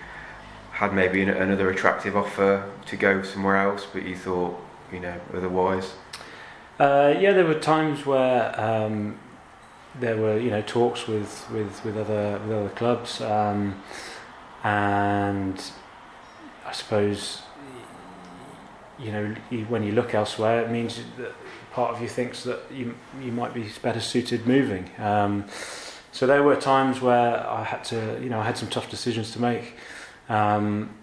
had 0.76 0.94
maybe 0.94 1.22
another 1.22 1.70
attractive 1.70 2.18
offer 2.18 2.70
to 2.86 2.98
go 2.98 3.24
somewhere 3.24 3.56
else, 3.56 3.88
but 3.94 4.04
you 4.04 4.14
thought, 4.14 4.60
you 4.92 5.00
know, 5.00 5.18
otherwise? 5.34 5.94
Uh, 6.78 7.16
yeah, 7.18 7.32
there 7.32 7.46
were 7.46 7.58
times 7.58 8.06
where 8.06 8.60
um, 8.60 9.18
there 9.98 10.18
were, 10.18 10.38
you 10.38 10.50
know, 10.50 10.62
talks 10.62 11.08
with, 11.08 11.50
with, 11.50 11.86
with 11.86 11.96
other 11.96 12.42
with 12.46 12.58
other 12.58 12.70
clubs, 12.76 13.22
um, 13.22 13.82
and 14.66 15.64
I 16.66 16.74
suppose, 16.74 17.42
you 19.00 19.14
know, 19.14 19.34
when 19.70 19.82
you 19.84 19.94
look 19.94 20.14
elsewhere, 20.14 20.62
it 20.62 20.70
means 20.70 21.00
that 21.18 21.32
part 21.72 21.96
of 21.96 22.02
you 22.02 22.10
thinks 22.10 22.44
that 22.44 22.60
you 22.70 22.96
you 23.22 23.32
might 23.32 23.54
be 23.54 23.66
better 23.82 24.02
suited 24.02 24.46
moving. 24.46 24.90
Um, 25.00 25.46
so 26.12 26.28
there 26.28 26.44
were 26.44 26.58
times 26.58 27.00
where 27.00 27.48
I 27.48 27.64
had 27.64 27.86
to, 27.86 28.20
you 28.22 28.30
know, 28.30 28.42
I 28.42 28.44
had 28.44 28.58
some 28.58 28.70
tough 28.70 28.90
decisions 28.90 29.32
to 29.32 29.42
make. 29.42 29.76
Um, 30.30 30.96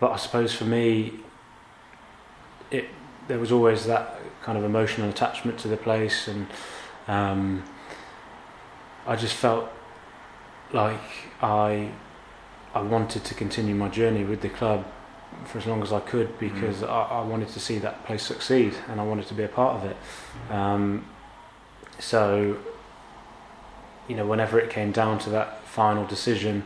but 0.00 0.12
I 0.12 0.16
suppose 0.16 0.54
for 0.54 0.64
me, 0.64 1.20
it 2.70 2.86
there 3.28 3.38
was 3.38 3.52
always 3.52 3.86
that 3.86 4.18
kind 4.42 4.58
of 4.58 4.64
emotional 4.64 5.08
attachment 5.08 5.58
to 5.60 5.68
the 5.68 5.76
place, 5.76 6.28
and 6.28 6.46
um, 7.08 7.64
I 9.06 9.16
just 9.16 9.34
felt 9.34 9.68
like 10.72 11.00
I 11.40 11.90
I 12.74 12.82
wanted 12.82 13.24
to 13.24 13.34
continue 13.34 13.74
my 13.74 13.88
journey 13.88 14.24
with 14.24 14.40
the 14.40 14.48
club 14.48 14.84
for 15.44 15.58
as 15.58 15.66
long 15.66 15.82
as 15.82 15.92
I 15.92 16.00
could 16.00 16.38
because 16.38 16.78
mm. 16.78 16.88
I, 16.88 17.20
I, 17.20 17.22
wanted 17.22 17.48
to 17.48 17.60
see 17.60 17.78
that 17.78 18.04
place 18.06 18.22
succeed 18.22 18.74
and 18.88 19.00
I 19.00 19.04
wanted 19.04 19.26
to 19.28 19.34
be 19.34 19.42
a 19.42 19.48
part 19.48 19.76
of 19.76 19.90
it. 19.90 19.96
Um, 20.50 21.06
so, 21.98 22.56
you 24.08 24.16
know, 24.16 24.26
whenever 24.26 24.58
it 24.58 24.70
came 24.70 24.92
down 24.92 25.18
to 25.20 25.30
that 25.30 25.64
final 25.64 26.06
decision, 26.06 26.64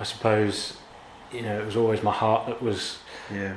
I 0.00 0.04
suppose 0.04 0.76
you 1.32 1.42
know, 1.42 1.58
it 1.58 1.64
was 1.66 1.76
always 1.76 2.02
my 2.02 2.12
heart 2.12 2.46
that 2.46 2.62
was 2.62 2.98
Yeah. 3.30 3.52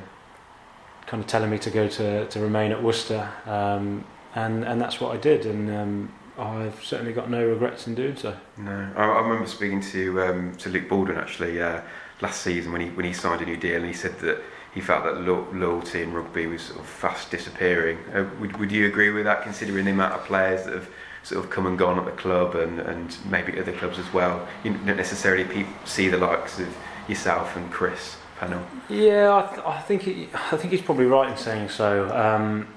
kind 1.07 1.23
of 1.23 1.27
telling 1.27 1.49
me 1.49 1.57
to 1.59 1.69
go 1.69 1.87
to, 1.87 2.27
to 2.27 2.39
remain 2.39 2.71
at 2.71 2.83
Worcester, 2.83 3.29
um, 3.45 4.03
and 4.35 4.63
and 4.65 4.79
that's 4.81 4.99
what 4.99 5.13
I 5.13 5.17
did, 5.17 5.45
and 5.45 5.69
um, 5.69 6.13
I've 6.37 6.83
certainly 6.83 7.13
got 7.13 7.29
no 7.29 7.45
regrets 7.45 7.87
in 7.87 7.95
doing 7.95 8.15
so. 8.15 8.35
No, 8.57 8.89
I, 8.95 9.03
I 9.03 9.19
remember 9.21 9.47
speaking 9.47 9.81
to 9.81 10.21
um, 10.21 10.55
to 10.57 10.69
Luke 10.69 10.89
Baldwin 10.89 11.17
actually 11.17 11.61
uh, 11.61 11.81
last 12.21 12.41
season 12.41 12.71
when 12.71 12.81
he 12.81 12.89
when 12.89 13.05
he 13.05 13.13
signed 13.13 13.41
a 13.41 13.45
new 13.45 13.57
deal, 13.57 13.77
and 13.77 13.85
he 13.85 13.93
said 13.93 14.19
that 14.19 14.41
he 14.73 14.79
felt 14.81 15.03
that 15.05 15.21
lo- 15.21 15.47
loyalty 15.53 16.01
in 16.01 16.13
rugby 16.13 16.47
was 16.47 16.61
sort 16.61 16.79
of 16.79 16.85
fast 16.85 17.31
disappearing. 17.31 17.97
Uh, 18.13 18.25
would 18.39 18.57
would 18.57 18.71
you 18.71 18.85
agree 18.87 19.11
with 19.11 19.23
that, 19.25 19.43
considering 19.43 19.85
the 19.85 19.91
amount 19.91 20.13
of 20.13 20.23
players 20.25 20.65
that 20.65 20.73
have 20.73 20.89
sort 21.23 21.43
of 21.43 21.51
come 21.51 21.65
and 21.67 21.77
gone 21.77 21.99
at 21.99 22.05
the 22.05 22.11
club, 22.11 22.55
and, 22.55 22.79
and 22.79 23.17
maybe 23.29 23.59
other 23.59 23.73
clubs 23.73 23.99
as 23.99 24.11
well? 24.13 24.47
You 24.63 24.73
don't 24.73 24.97
necessarily 24.97 25.43
pe- 25.43 25.67
see 25.85 26.07
the 26.07 26.17
likes 26.17 26.59
of 26.59 26.75
yourself 27.07 27.55
and 27.55 27.71
Chris 27.71 28.17
Pennell. 28.39 28.65
Yeah, 28.89 29.35
I, 29.35 29.53
th- 29.53 29.65
I 29.65 29.81
think 29.81 30.07
I 30.51 30.57
think 30.57 30.71
he's 30.71 30.81
probably 30.81 31.05
right 31.05 31.29
in 31.29 31.37
saying 31.37 31.69
so. 31.69 32.09
Um, 32.15 32.67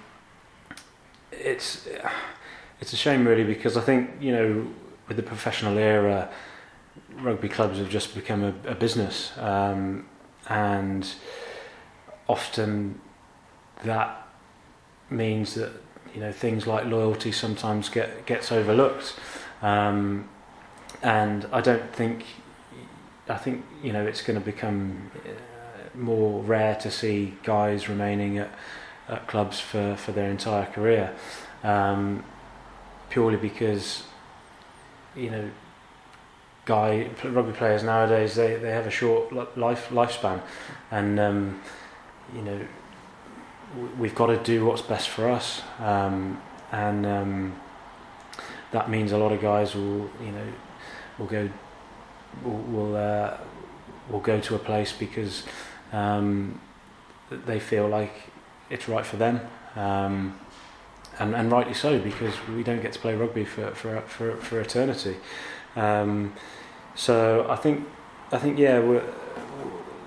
it's 1.33 1.89
it's 2.81 2.93
a 2.93 2.97
shame 2.97 3.27
really 3.27 3.45
because 3.45 3.77
I 3.77 3.81
think 3.81 4.11
you 4.21 4.33
know 4.33 4.67
with 5.09 5.17
the 5.17 5.23
professional 5.23 5.79
era, 5.79 6.31
rugby 7.21 7.49
clubs 7.49 7.79
have 7.79 7.91
just 7.91 8.15
become 8.15 8.43
a, 8.45 8.55
a 8.71 8.75
business, 8.75 9.33
um, 9.39 10.07
and 10.49 11.15
often 12.29 13.01
that 13.85 14.27
means 15.11 15.55
that 15.55 15.73
you 16.15 16.21
know 16.21 16.33
things 16.33 16.67
like 16.67 16.87
loyalty 16.87 17.33
sometimes 17.33 17.89
get 17.89 18.27
gets 18.27 18.53
overlooked, 18.53 19.17
um, 19.63 20.29
and 21.03 21.47
I 21.53 21.61
don't 21.61 21.93
think 21.93 22.25
I 23.29 23.37
think 23.37 23.65
you 23.83 23.93
know 23.93 24.07
it's 24.07 24.23
going 24.23 24.39
to 24.39 24.45
become 24.45 25.11
uh, 25.27 25.99
more 25.99 26.43
rare 26.43 26.77
to 26.77 26.91
see 26.91 27.35
guys 27.43 27.89
remaining 27.89 28.39
at, 28.39 28.51
at 29.09 29.27
clubs 29.27 29.61
for, 29.61 29.97
for 29.97 30.13
their 30.13 30.31
entire 30.31 30.67
career, 30.67 31.15
um, 31.63 32.25
purely 33.11 33.37
because 33.37 34.05
you 35.17 35.31
know 35.31 35.51
guy 36.65 37.11
rugby 37.25 37.53
players 37.53 37.83
nowadays 37.83 38.37
they, 38.37 38.57
they 38.57 38.71
have 38.71 38.87
a 38.87 38.91
short 38.91 39.33
life 39.57 39.89
lifespan, 39.91 40.41
and 40.91 41.19
um, 41.19 41.61
you 42.35 42.43
know 42.43 42.61
we've 43.99 44.15
got 44.15 44.27
to 44.27 44.37
do 44.39 44.65
what's 44.65 44.83
best 44.83 45.09
for 45.09 45.29
us, 45.29 45.63
um, 45.79 46.41
and 46.73 47.07
um, 47.07 47.61
that 48.71 48.89
means 48.91 49.13
a 49.13 49.19
lot 49.19 49.33
of 49.33 49.41
guys 49.41 49.75
will 49.75 50.11
you 50.21 50.33
know 50.33 50.47
will 51.19 51.27
go 51.27 51.49
will 52.43 52.59
will, 52.59 52.97
uh, 52.97 53.37
will 54.11 54.21
go 54.21 54.41
to 54.41 54.55
a 54.55 54.59
place 54.59 54.93
because 54.93 55.45
um, 55.93 56.61
they 57.31 57.61
feel 57.61 57.89
like 57.89 58.15
it's 58.71 58.89
right 58.89 59.07
for 59.07 59.17
them, 59.17 59.41
um, 59.77 60.39
and 61.19 61.35
and 61.35 61.51
rightly 61.51 61.75
so 61.75 61.99
because 61.99 62.35
we 62.49 62.63
don't 62.63 62.83
get 62.83 62.93
to 62.93 62.99
play 62.99 63.15
rugby 63.15 63.45
for 63.45 63.71
for 63.73 64.01
for, 64.03 64.37
for 64.37 64.61
eternity. 64.61 65.17
Um, 65.77 66.35
so 66.95 67.47
I 67.49 67.57
think 67.57 67.87
I 68.33 68.39
think 68.39 68.59
yeah 68.59 68.79
we're 68.79 69.05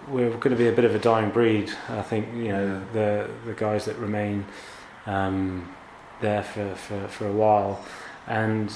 we're 0.10 0.30
going 0.30 0.56
to 0.56 0.56
be 0.56 0.67
a 0.67 0.72
bit 0.72 0.86
of 0.86 0.96
a 0.96 1.00
dying 1.00 1.30
breed. 1.30 1.72
I 1.89 2.02
think 2.02 2.34
you 2.36 2.50
know 2.50 2.82
the 2.93 3.30
the 3.46 3.54
guys 3.54 3.86
that 3.86 3.98
remain 3.98 4.46
um, 5.06 5.74
there 6.22 6.43
for, 6.43 6.76
for, 6.76 7.08
for 7.08 7.28
a 7.28 7.32
while, 7.32 7.84
and 8.28 8.72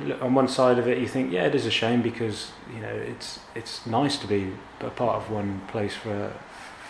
look, 0.00 0.22
on 0.22 0.34
one 0.34 0.48
side 0.48 0.78
of 0.78 0.88
it, 0.88 0.98
you 0.98 1.08
think, 1.08 1.32
yeah, 1.32 1.44
it 1.44 1.54
is 1.54 1.66
a 1.66 1.70
shame 1.70 2.02
because 2.02 2.52
you 2.74 2.80
know 2.80 2.94
it's 2.94 3.40
it's 3.54 3.86
nice 3.86 4.16
to 4.18 4.26
be 4.26 4.52
a 4.80 4.90
part 4.90 5.16
of 5.16 5.30
one 5.30 5.60
place 5.68 5.94
for 5.94 6.32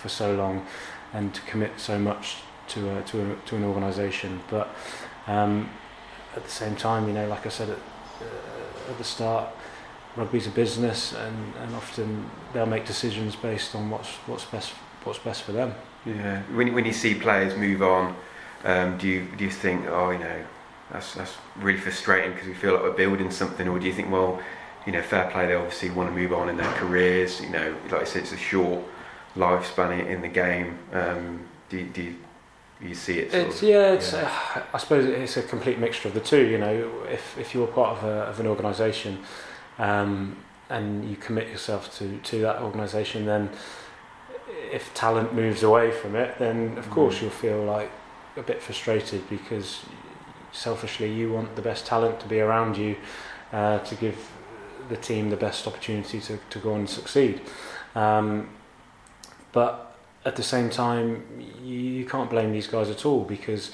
for 0.00 0.08
so 0.08 0.34
long 0.34 0.66
and 1.12 1.34
to 1.34 1.40
commit 1.42 1.72
so 1.76 1.98
much 1.98 2.36
to 2.68 2.98
a, 2.98 3.02
to 3.02 3.32
a, 3.32 3.36
to 3.46 3.56
an 3.56 3.64
organisation. 3.64 4.40
But 4.48 4.68
um, 5.26 5.68
at 6.36 6.44
the 6.44 6.50
same 6.50 6.76
time, 6.76 7.06
you 7.08 7.12
know, 7.12 7.28
like 7.28 7.46
I 7.46 7.48
said 7.48 7.68
at, 7.68 7.78
uh, 7.78 8.90
at 8.90 8.98
the 8.98 9.04
start, 9.04 9.48
rugby's 10.16 10.46
a 10.46 10.50
business, 10.50 11.12
and, 11.12 11.54
and 11.62 11.74
often 11.74 12.28
they'll 12.52 12.66
make 12.66 12.84
decisions 12.86 13.36
based 13.36 13.74
on 13.74 13.90
what's 13.90 14.08
what's 14.26 14.44
best 14.44 14.72
what's 15.04 15.18
best 15.18 15.42
for 15.44 15.52
them. 15.52 15.74
Yeah. 16.04 16.42
When 16.54 16.66
you- 16.66 16.72
when 16.74 16.84
you 16.84 16.92
see 16.92 17.14
players 17.14 17.56
move 17.56 17.82
on, 17.82 18.14
um, 18.64 18.98
do 18.98 19.06
you 19.08 19.26
do 19.36 19.44
you 19.44 19.50
think, 19.50 19.86
oh, 19.88 20.10
you 20.10 20.18
know, 20.18 20.44
that's 20.90 21.14
that's 21.14 21.34
really 21.56 21.78
frustrating 21.78 22.32
because 22.32 22.48
we 22.48 22.54
feel 22.54 22.74
like 22.74 22.82
we're 22.82 22.90
building 22.92 23.30
something, 23.30 23.68
or 23.68 23.78
do 23.78 23.86
you 23.86 23.92
think, 23.92 24.10
well, 24.10 24.40
you 24.86 24.92
know, 24.92 25.02
fair 25.02 25.30
play, 25.30 25.46
they 25.46 25.54
obviously 25.54 25.90
want 25.90 26.08
to 26.10 26.14
move 26.14 26.32
on 26.32 26.48
in 26.48 26.56
their 26.56 26.72
careers. 26.72 27.40
You 27.40 27.50
know, 27.50 27.74
like 27.90 28.02
I 28.02 28.04
said, 28.04 28.22
it's 28.22 28.32
a 28.32 28.36
short 28.36 28.82
lifespan 29.36 29.92
in- 30.00 30.06
in 30.06 30.22
the 30.22 30.28
game. 30.28 30.78
Um, 30.92 31.40
do 31.68 31.82
do 31.84 32.02
you, 32.02 32.14
do 32.80 32.88
you 32.88 32.94
see 32.94 33.18
it? 33.20 33.30
Sort 33.30 33.46
It's 33.46 33.62
of, 33.62 33.68
yeah, 33.68 33.92
it's 33.92 34.12
yeah. 34.12 34.30
Uh, 34.56 34.60
I 34.74 34.78
suppose 34.78 35.04
it's 35.04 35.36
a 35.36 35.42
complete 35.42 35.78
mixture 35.78 36.08
of 36.08 36.14
the 36.14 36.20
two. 36.20 36.44
You 36.46 36.58
know, 36.58 36.90
if 37.08 37.38
if 37.38 37.54
you're 37.54 37.66
part 37.68 37.98
of 37.98 38.04
a, 38.04 38.14
of 38.30 38.40
an 38.40 38.46
organisation, 38.46 39.18
um, 39.80 40.36
and 40.68 41.10
you 41.10 41.16
commit 41.16 41.48
yourself 41.48 41.82
to 41.98 42.18
to 42.18 42.40
that 42.42 42.62
organisation, 42.62 43.26
then 43.26 43.50
if 44.70 44.92
talent 44.94 45.34
moves 45.34 45.62
away 45.62 45.90
from 45.90 46.14
it, 46.14 46.38
then 46.38 46.78
of 46.78 46.88
course 46.90 47.16
Mhm. 47.16 47.22
you'll 47.22 47.30
feel 47.30 47.62
like 47.64 47.90
a 48.36 48.42
bit 48.42 48.62
frustrated 48.62 49.28
because 49.28 49.80
selfishly 50.52 51.12
you 51.12 51.32
want 51.32 51.56
the 51.56 51.62
best 51.62 51.86
talent 51.86 52.20
to 52.20 52.26
be 52.28 52.40
around 52.40 52.76
you 52.76 52.96
uh, 53.52 53.78
to 53.80 53.94
give 53.96 54.16
the 54.88 54.96
team 54.96 55.30
the 55.30 55.36
best 55.36 55.66
opportunity 55.66 56.20
to, 56.20 56.38
to 56.50 56.58
go 56.58 56.72
on 56.72 56.80
and 56.80 56.90
succeed. 56.90 57.40
Um, 57.94 58.48
but 59.52 59.96
at 60.24 60.36
the 60.36 60.42
same 60.42 60.70
time, 60.70 61.24
you, 61.62 61.74
you 61.74 62.04
can't 62.06 62.30
blame 62.30 62.52
these 62.52 62.66
guys 62.66 62.90
at 62.90 63.04
all 63.06 63.24
because 63.24 63.72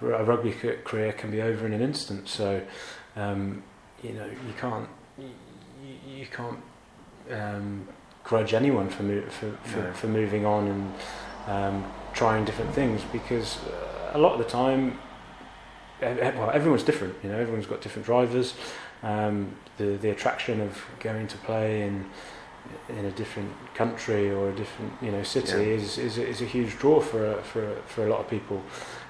a 0.00 0.24
rugby 0.24 0.52
career 0.84 1.12
can 1.12 1.30
be 1.30 1.42
over 1.42 1.66
in 1.66 1.72
an 1.72 1.82
instant. 1.82 2.28
So 2.28 2.62
um, 3.16 3.62
you 4.02 4.12
know 4.12 4.26
you 4.26 4.54
can't 4.58 4.88
you, 5.18 5.28
you 6.16 6.26
can't 6.26 6.60
um, 7.30 7.86
grudge 8.24 8.54
anyone 8.54 8.88
for 8.88 9.02
mo- 9.02 9.22
for, 9.28 9.50
for, 9.64 9.78
No. 9.82 9.92
for 9.92 10.06
moving 10.08 10.44
on 10.46 10.68
and 10.68 10.94
um, 11.46 11.84
trying 12.14 12.44
different 12.44 12.72
things 12.74 13.02
because 13.12 13.58
uh, 13.66 14.12
a 14.14 14.18
lot 14.18 14.32
of 14.32 14.38
the 14.38 14.44
time, 14.44 14.98
well, 16.00 16.50
everyone's 16.50 16.82
different. 16.82 17.14
You 17.22 17.30
know, 17.30 17.38
everyone's 17.38 17.66
got 17.66 17.80
different 17.80 18.06
drivers. 18.06 18.54
Um, 19.02 19.54
the 19.78 19.96
the 19.96 20.10
attraction 20.10 20.60
of 20.60 20.82
going 21.00 21.26
to 21.28 21.36
play 21.38 21.82
in 21.82 22.06
in 22.88 23.04
a 23.06 23.10
different 23.12 23.50
country 23.74 24.30
or 24.30 24.50
a 24.50 24.54
different 24.54 24.92
you 25.00 25.10
know 25.10 25.22
city 25.22 25.52
Yeah. 25.52 25.76
is, 25.76 25.98
is 25.98 26.18
is 26.18 26.40
a 26.42 26.44
huge 26.44 26.76
draw 26.78 27.00
for 27.00 27.32
a, 27.32 27.42
for 27.42 27.72
a, 27.72 27.76
for 27.86 28.06
a 28.06 28.10
lot 28.10 28.20
of 28.20 28.28
people. 28.28 28.62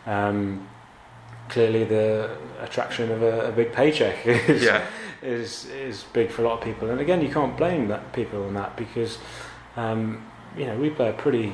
Um, 0.07 0.69
clearly, 1.49 1.85
the 1.85 2.37
attraction 2.61 3.11
of 3.11 3.23
a, 3.23 3.49
a 3.49 3.53
big 3.53 3.73
paycheck 3.73 4.27
is, 4.27 4.63
yeah, 4.63 4.87
is 5.23 5.67
is 5.67 6.05
big 6.13 6.31
for 6.31 6.43
a 6.43 6.49
lot 6.49 6.59
of 6.59 6.65
people. 6.65 6.91
And 6.91 7.01
again, 7.01 7.23
you 7.23 7.33
can't 7.33 7.57
blame 7.57 7.89
that 7.89 8.13
people 8.13 8.45
on 8.45 8.55
that 8.55 8.77
because 8.77 9.19
um, 9.77 10.27
you 10.57 10.67
know 10.67 10.77
we 10.77 10.91
play 10.91 11.09
a 11.09 11.13
pretty 11.13 11.53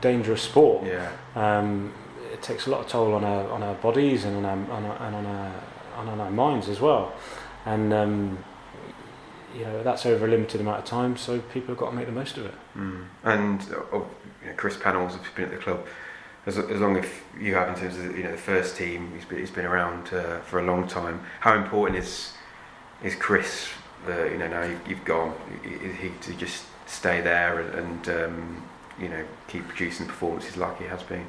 dangerous 0.00 0.42
sport. 0.42 0.86
yeah, 0.86 1.10
Um, 1.34 1.92
it 2.32 2.42
takes 2.42 2.66
a 2.66 2.70
lot 2.70 2.80
of 2.80 2.88
toll 2.88 3.14
on 3.14 3.24
our 3.24 3.48
on 3.50 3.62
our 3.62 3.74
bodies 3.74 4.24
and 4.24 4.36
on 4.36 4.44
our, 4.44 4.72
on 4.72 4.84
our, 4.84 5.06
and 5.06 5.16
on 5.16 5.26
our 5.26 5.62
and 5.98 6.10
on 6.10 6.20
our 6.20 6.30
minds 6.30 6.68
as 6.68 6.80
well. 6.80 7.12
And 7.66 7.92
um, 7.92 8.44
you 9.54 9.64
know 9.64 9.82
that's 9.82 10.04
over 10.06 10.26
a 10.26 10.28
limited 10.28 10.60
amount 10.60 10.78
of 10.80 10.84
time, 10.84 11.16
so 11.16 11.40
people 11.40 11.68
have 11.68 11.78
got 11.78 11.90
to 11.90 11.96
make 11.96 12.06
the 12.06 12.12
most 12.12 12.36
of 12.36 12.46
it. 12.46 12.54
mm. 12.76 13.04
and 13.22 13.60
uh, 13.62 13.98
you 14.42 14.48
know, 14.48 14.54
Chris 14.56 14.76
Pennell's 14.76 15.16
been 15.34 15.46
at 15.46 15.50
the 15.52 15.56
club 15.56 15.86
as, 16.46 16.58
as 16.58 16.80
long 16.80 16.96
as 16.96 17.06
you 17.40 17.54
have 17.54 17.68
in 17.68 17.74
terms 17.74 17.96
of 17.96 18.16
you 18.16 18.24
know 18.24 18.32
the 18.32 18.38
first 18.38 18.76
team. 18.76 19.12
He's 19.14 19.24
been, 19.24 19.38
he's 19.38 19.50
been 19.50 19.64
around 19.64 20.12
uh, 20.12 20.40
for 20.40 20.58
a 20.58 20.62
long 20.62 20.86
time. 20.86 21.22
How 21.40 21.56
important 21.56 21.98
is 21.98 22.32
is 23.02 23.14
Chris? 23.14 23.68
Uh, 24.06 24.24
you 24.24 24.38
know 24.38 24.48
now 24.48 24.70
you've, 24.86 25.04
gone. 25.04 25.34
Is 25.64 25.96
he 25.96 26.10
to 26.22 26.38
just 26.38 26.64
stay 26.86 27.22
there 27.22 27.60
and, 27.60 27.74
and 27.74 28.08
um, 28.08 28.62
you 29.00 29.08
know 29.08 29.24
keep 29.48 29.66
producing 29.66 30.06
performances 30.06 30.56
like 30.56 30.78
he 30.78 30.84
has 30.84 31.02
been? 31.02 31.26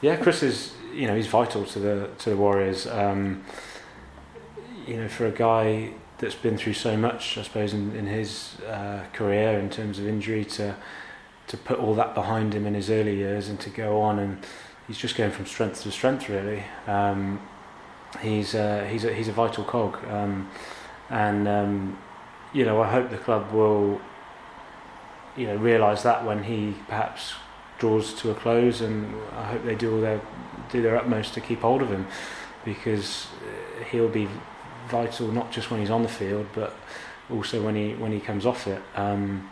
Yeah, 0.00 0.16
Chris 0.16 0.42
is 0.42 0.74
you 0.92 1.06
know 1.06 1.14
he's 1.14 1.28
vital 1.28 1.64
to 1.64 1.78
the 1.78 2.10
to 2.18 2.30
the 2.30 2.36
Warriors. 2.36 2.86
Um, 2.86 3.44
you 4.88 4.96
know, 4.96 5.08
for 5.08 5.26
a 5.26 5.30
guy 5.30 5.90
that's 6.16 6.34
been 6.34 6.56
through 6.56 6.72
so 6.72 6.96
much, 6.96 7.36
I 7.36 7.42
suppose 7.42 7.74
in, 7.74 7.94
in 7.94 8.06
his 8.06 8.56
uh, 8.66 9.04
career 9.12 9.58
in 9.58 9.68
terms 9.68 9.98
of 9.98 10.06
injury 10.06 10.46
to 10.46 10.74
to 11.48 11.56
put 11.56 11.78
all 11.78 11.94
that 11.94 12.14
behind 12.14 12.54
him 12.54 12.66
in 12.66 12.74
his 12.74 12.90
early 12.90 13.16
years 13.16 13.48
and 13.48 13.58
to 13.60 13.70
go 13.70 14.00
on 14.00 14.18
and 14.18 14.44
he's 14.86 14.98
just 14.98 15.16
going 15.16 15.30
from 15.30 15.46
strength 15.46 15.82
to 15.82 15.90
strength 15.90 16.28
really. 16.28 16.64
Um, 16.86 17.40
he's 18.20 18.54
uh, 18.54 18.86
he's 18.90 19.04
a, 19.04 19.12
he's 19.12 19.28
a 19.28 19.32
vital 19.32 19.64
cog, 19.64 20.02
um, 20.08 20.50
and 21.10 21.46
um, 21.46 21.98
you 22.52 22.64
know 22.64 22.80
I 22.80 22.90
hope 22.90 23.10
the 23.10 23.18
club 23.18 23.52
will 23.52 24.00
you 25.36 25.46
know 25.46 25.56
realise 25.56 26.02
that 26.02 26.24
when 26.24 26.42
he 26.42 26.74
perhaps 26.88 27.34
draws 27.78 28.12
to 28.14 28.30
a 28.30 28.34
close, 28.34 28.80
and 28.80 29.14
I 29.36 29.44
hope 29.52 29.64
they 29.64 29.74
do 29.74 29.94
all 29.94 30.00
their 30.00 30.20
do 30.70 30.82
their 30.82 30.96
utmost 30.96 31.34
to 31.34 31.40
keep 31.40 31.60
hold 31.60 31.82
of 31.82 31.90
him 31.90 32.06
because 32.64 33.28
uh, 33.42 33.84
he'll 33.84 34.08
be 34.08 34.28
vital 34.88 35.28
not 35.28 35.52
just 35.52 35.70
when 35.70 35.80
he's 35.80 35.90
on 35.90 36.02
the 36.02 36.08
field, 36.08 36.46
but 36.54 36.74
also 37.30 37.62
when 37.62 37.76
he 37.76 37.94
when 37.94 38.12
he 38.12 38.20
comes 38.20 38.46
off 38.46 38.66
it. 38.66 38.82
Um, 38.96 39.50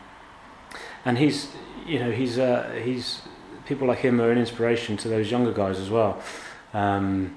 and 1.04 1.18
he's 1.18 1.48
you 1.86 1.98
know 1.98 2.10
he's 2.10 2.38
uh, 2.38 2.80
he's 2.82 3.22
people 3.66 3.88
like 3.88 3.98
him 3.98 4.20
are 4.20 4.30
an 4.30 4.38
inspiration 4.38 4.96
to 4.98 5.08
those 5.08 5.30
younger 5.30 5.52
guys 5.52 5.78
as 5.78 5.90
well. 5.90 6.20
Um, 6.74 7.36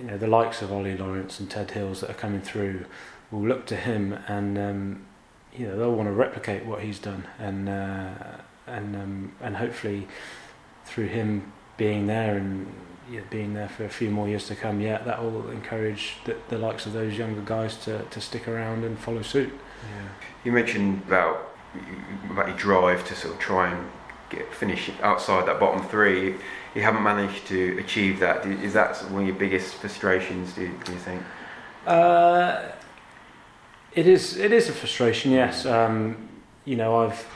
you 0.00 0.06
know 0.06 0.18
the 0.18 0.26
likes 0.26 0.62
of 0.62 0.72
Ollie 0.72 0.96
Lawrence 0.96 1.40
and 1.40 1.50
Ted 1.50 1.70
Hills 1.70 2.00
that 2.00 2.10
are 2.10 2.14
coming 2.14 2.40
through 2.40 2.86
will 3.30 3.46
look 3.46 3.66
to 3.66 3.76
him 3.76 4.18
and 4.28 4.58
um, 4.58 5.06
you 5.52 5.66
know 5.66 5.78
they'll 5.78 5.94
want 5.94 6.08
to 6.08 6.12
replicate 6.12 6.64
what 6.64 6.82
he's 6.82 6.98
done 6.98 7.26
and 7.38 7.68
uh, 7.68 8.14
and 8.66 8.96
um, 8.96 9.32
and 9.40 9.56
hopefully 9.56 10.08
through 10.84 11.06
him 11.06 11.52
being 11.76 12.06
there 12.06 12.36
and 12.36 12.72
you 13.10 13.18
know, 13.18 13.26
being 13.30 13.54
there 13.54 13.68
for 13.68 13.84
a 13.84 13.88
few 13.88 14.10
more 14.10 14.28
years 14.28 14.46
to 14.46 14.54
come, 14.54 14.80
yeah, 14.80 15.02
that 15.02 15.22
will 15.22 15.50
encourage 15.50 16.16
the, 16.24 16.36
the 16.48 16.58
likes 16.58 16.86
of 16.86 16.92
those 16.92 17.18
younger 17.18 17.42
guys 17.42 17.76
to, 17.84 18.02
to 18.04 18.20
stick 18.20 18.48
around 18.48 18.84
and 18.84 18.98
follow 18.98 19.22
suit. 19.22 19.52
Yeah. 19.82 20.08
You 20.44 20.52
mentioned 20.52 21.02
about 21.06 21.53
about 22.30 22.48
your 22.48 22.56
drive 22.56 23.06
to 23.08 23.14
sort 23.14 23.34
of 23.34 23.40
try 23.40 23.70
and 23.72 23.88
get 24.30 24.52
finish 24.54 24.90
outside 25.02 25.46
that 25.46 25.60
bottom 25.60 25.86
three. 25.88 26.34
You 26.74 26.82
haven't 26.82 27.02
managed 27.02 27.46
to 27.48 27.78
achieve 27.78 28.18
that. 28.20 28.44
Is 28.46 28.72
that 28.72 28.96
one 29.10 29.22
of 29.22 29.28
your 29.28 29.36
biggest 29.36 29.74
frustrations? 29.76 30.52
Do 30.54 30.62
you, 30.62 30.80
do 30.84 30.92
you 30.92 30.98
think? 30.98 31.22
Uh, 31.86 32.62
it 33.94 34.06
is. 34.06 34.36
It 34.36 34.52
is 34.52 34.68
a 34.68 34.72
frustration. 34.72 35.30
Yes. 35.30 35.66
Um, 35.66 36.28
you 36.64 36.76
know, 36.76 37.04
I've 37.04 37.26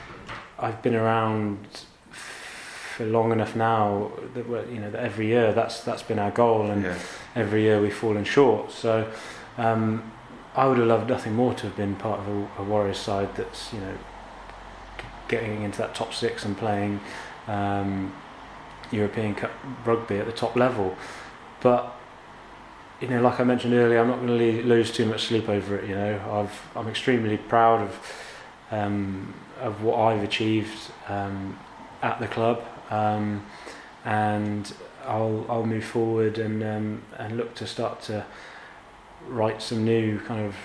I've 0.57 0.81
been 0.81 0.95
around 0.95 1.85
for 2.11 3.05
long 3.05 3.31
enough 3.31 3.55
now 3.55 4.11
that 4.33 4.45
you 4.69 4.79
know 4.79 4.91
that 4.91 5.01
every 5.01 5.27
year 5.27 5.53
that's 5.53 5.81
that's 5.83 6.03
been 6.03 6.19
our 6.19 6.31
goal, 6.31 6.69
and 6.69 6.83
Yeah. 6.83 6.97
every 7.35 7.61
year 7.61 7.79
we've 7.81 7.95
fallen 7.95 8.25
short. 8.25 8.71
So 8.71 9.07
um, 9.57 10.11
I 10.55 10.65
would 10.67 10.79
have 10.79 10.87
loved 10.87 11.09
nothing 11.09 11.33
more 11.35 11.53
to 11.53 11.63
have 11.67 11.77
been 11.77 11.95
part 11.95 12.19
of 12.19 12.27
a, 12.27 12.47
a 12.61 12.63
Warriors 12.63 12.97
side 12.97 13.33
that's 13.35 13.71
you 13.71 13.79
know 13.79 13.93
getting 15.29 15.61
into 15.61 15.77
that 15.77 15.95
top 15.95 16.13
six 16.13 16.43
and 16.43 16.57
playing 16.57 16.99
um, 17.47 18.13
European 18.91 19.35
Cup 19.35 19.51
rugby 19.85 20.17
at 20.17 20.25
the 20.25 20.33
top 20.33 20.57
level. 20.57 20.97
But 21.61 21.95
you 22.99 23.07
know, 23.07 23.21
like 23.21 23.39
I 23.39 23.45
mentioned 23.45 23.73
earlier, 23.73 23.99
I'm 23.99 24.07
not 24.07 24.19
going 24.19 24.37
to 24.37 24.63
lose 24.63 24.91
too 24.91 25.05
much 25.05 25.27
sleep 25.27 25.47
over 25.47 25.77
it. 25.77 25.87
You 25.87 25.95
know, 25.95 26.21
I've 26.31 26.77
I'm 26.77 26.89
extremely 26.89 27.37
proud 27.37 27.81
of 27.81 28.15
um, 28.71 29.33
of 29.61 29.81
what 29.83 29.97
I've 29.97 30.23
achieved 30.23 30.91
um, 31.07 31.57
at 32.01 32.19
the 32.19 32.27
club, 32.27 32.63
um, 32.89 33.45
and 34.03 34.73
I'll 35.05 35.45
I'll 35.49 35.65
move 35.65 35.85
forward 35.85 36.37
and 36.37 36.63
um, 36.63 37.01
and 37.17 37.37
look 37.37 37.55
to 37.55 37.67
start 37.67 38.01
to 38.03 38.25
write 39.27 39.61
some 39.61 39.85
new 39.85 40.19
kind 40.19 40.45
of 40.45 40.55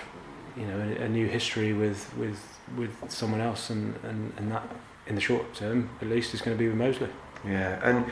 you 0.56 0.66
know 0.66 0.78
a, 0.78 1.04
a 1.04 1.08
new 1.08 1.26
history 1.26 1.72
with 1.72 2.12
with 2.16 2.53
with 2.76 2.92
someone 3.10 3.40
else, 3.40 3.70
and, 3.70 3.94
and 4.02 4.32
and 4.36 4.50
that 4.52 4.62
in 5.06 5.14
the 5.14 5.20
short 5.20 5.54
term 5.54 5.90
at 6.00 6.08
least 6.08 6.32
is 6.34 6.40
going 6.40 6.56
to 6.56 6.58
be 6.58 6.68
with 6.68 6.76
Moseley. 6.76 7.10
Yeah, 7.46 7.78
and 7.82 8.04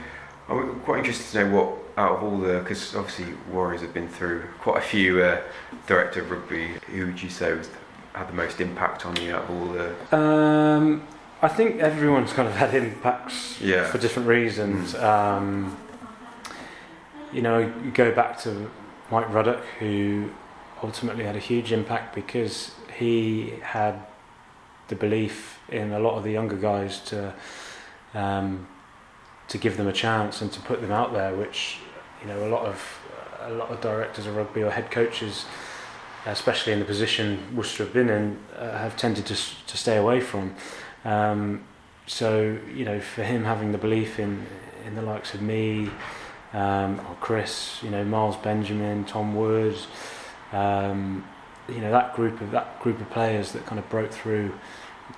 I'm 0.48 0.80
quite 0.80 0.98
interested 0.98 1.32
to 1.32 1.44
know 1.48 1.56
what 1.56 1.78
out 1.96 2.16
of 2.16 2.22
all 2.22 2.38
the 2.38 2.58
because 2.60 2.94
obviously 2.94 3.26
Warriors 3.50 3.80
have 3.82 3.94
been 3.94 4.08
through 4.08 4.44
quite 4.60 4.78
a 4.78 4.86
few 4.86 5.22
uh, 5.22 5.40
director 5.86 6.20
of 6.20 6.30
rugby. 6.30 6.68
Who 6.90 7.06
would 7.06 7.22
you 7.22 7.30
say 7.30 7.52
was 7.54 7.70
had 8.14 8.28
the 8.28 8.34
most 8.34 8.60
impact 8.60 9.06
on 9.06 9.16
you 9.16 9.34
out 9.34 9.44
of 9.44 9.50
all 9.50 9.66
the? 9.68 10.16
Um, 10.16 11.06
I 11.40 11.48
think 11.48 11.80
everyone's 11.80 12.32
kind 12.32 12.46
of 12.46 12.54
had 12.54 12.74
impacts 12.74 13.60
Yeah. 13.60 13.90
for 13.90 13.98
different 13.98 14.28
reasons. 14.28 14.94
Um, 14.94 15.76
you 17.32 17.40
know, 17.42 17.58
you 17.58 17.90
go 17.92 18.12
back 18.12 18.38
to 18.40 18.70
Mike 19.10 19.32
Ruddock, 19.32 19.62
who 19.78 20.30
ultimately 20.82 21.24
had 21.24 21.34
a 21.36 21.40
huge 21.40 21.72
impact 21.72 22.14
because 22.14 22.72
he 22.98 23.54
had 23.62 23.94
the 24.92 24.96
belief 24.96 25.58
in 25.70 25.92
a 25.92 25.98
lot 25.98 26.18
of 26.18 26.22
the 26.22 26.30
younger 26.30 26.56
guys 26.56 27.00
to 27.00 27.32
um, 28.12 28.68
to 29.48 29.56
give 29.56 29.78
them 29.78 29.88
a 29.88 29.92
chance 29.92 30.42
and 30.42 30.52
to 30.52 30.60
put 30.60 30.82
them 30.82 30.92
out 30.92 31.14
there, 31.14 31.34
which 31.34 31.78
you 32.20 32.28
know 32.28 32.46
a 32.46 32.50
lot 32.50 32.66
of 32.66 32.78
a 33.40 33.52
lot 33.52 33.70
of 33.70 33.80
directors 33.80 34.26
of 34.26 34.36
rugby 34.36 34.62
or 34.62 34.70
head 34.70 34.90
coaches, 34.90 35.46
especially 36.26 36.74
in 36.74 36.78
the 36.78 36.84
position 36.84 37.38
Worcester 37.56 37.84
have 37.84 37.94
been 37.94 38.10
in, 38.10 38.38
uh, 38.56 38.76
have 38.78 38.96
tended 38.96 39.24
to 39.26 39.36
to 39.66 39.76
stay 39.76 39.96
away 39.96 40.20
from. 40.20 40.54
Um, 41.06 41.64
so 42.06 42.58
you 42.74 42.84
know, 42.84 43.00
for 43.00 43.22
him 43.22 43.44
having 43.44 43.72
the 43.72 43.78
belief 43.78 44.18
in 44.18 44.46
in 44.86 44.94
the 44.94 45.02
likes 45.02 45.32
of 45.32 45.40
me, 45.40 45.88
um, 46.52 47.00
or 47.08 47.16
Chris, 47.20 47.82
you 47.82 47.88
know, 47.88 48.04
Miles 48.04 48.36
Benjamin, 48.36 49.06
Tom 49.06 49.34
Wood, 49.34 49.78
um, 50.52 51.24
you 51.66 51.80
know, 51.80 51.90
that 51.90 52.14
group 52.14 52.42
of 52.42 52.50
that 52.50 52.78
group 52.80 53.00
of 53.00 53.08
players 53.10 53.52
that 53.52 53.64
kind 53.64 53.78
of 53.78 53.88
broke 53.88 54.12
through 54.12 54.52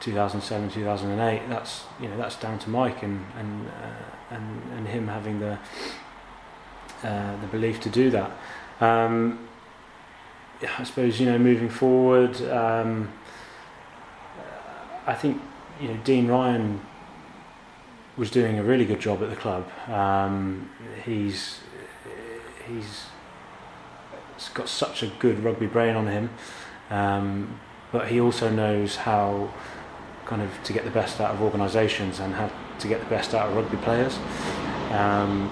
2007, 0.01 0.71
2008. 0.71 1.49
That's 1.49 1.85
you 2.01 2.09
know, 2.09 2.17
that's 2.17 2.37
down 2.37 2.59
to 2.61 2.71
Mike 2.71 3.03
and 3.03 3.25
and 3.39 3.69
uh, 3.69 4.35
and 4.35 4.63
and 4.77 4.89
him 4.89 5.09
having 5.09 5.41
the 5.41 5.59
uh, 7.03 7.41
the 7.41 7.47
belief 7.49 7.81
to 7.81 7.91
do 7.91 8.11
that. 8.11 8.31
Um, 8.81 9.49
I 10.79 10.85
suppose 10.85 11.21
you 11.21 11.27
know, 11.27 11.39
moving 11.39 11.69
forward. 11.69 12.41
Um, 12.51 13.13
I 15.07 15.15
think 15.15 15.41
you 15.81 15.89
know 15.89 15.99
Dean 16.05 16.29
Ryan 16.29 16.81
was 18.17 18.31
doing 18.31 18.59
a 18.59 18.63
really 18.63 18.85
good 18.85 19.01
job 19.01 19.23
at 19.23 19.31
the 19.31 19.37
club. 19.37 19.69
Um, 19.89 20.71
he's 21.05 21.61
he's 22.67 23.07
he's 24.37 24.49
got 24.51 24.69
such 24.69 25.03
a 25.03 25.09
good 25.19 25.43
rugby 25.43 25.67
brain 25.67 25.97
on 25.97 26.07
him, 26.07 26.31
um, 26.91 27.61
but 27.93 28.09
he 28.09 28.21
also 28.21 28.51
knows 28.51 28.97
how 28.97 29.53
kind 30.27 30.43
of 30.43 30.51
to 30.65 30.73
get 30.73 30.85
the 30.85 30.91
best 30.91 31.21
out 31.21 31.35
of 31.35 31.43
organisations 31.43 32.21
and 32.21 32.35
how 32.35 32.51
to 32.79 32.89
get 32.89 33.01
the 33.01 33.07
best 33.07 33.35
out 33.35 33.49
of 33.49 33.57
rugby 33.57 33.77
players. 33.79 34.19
Um, 34.91 35.51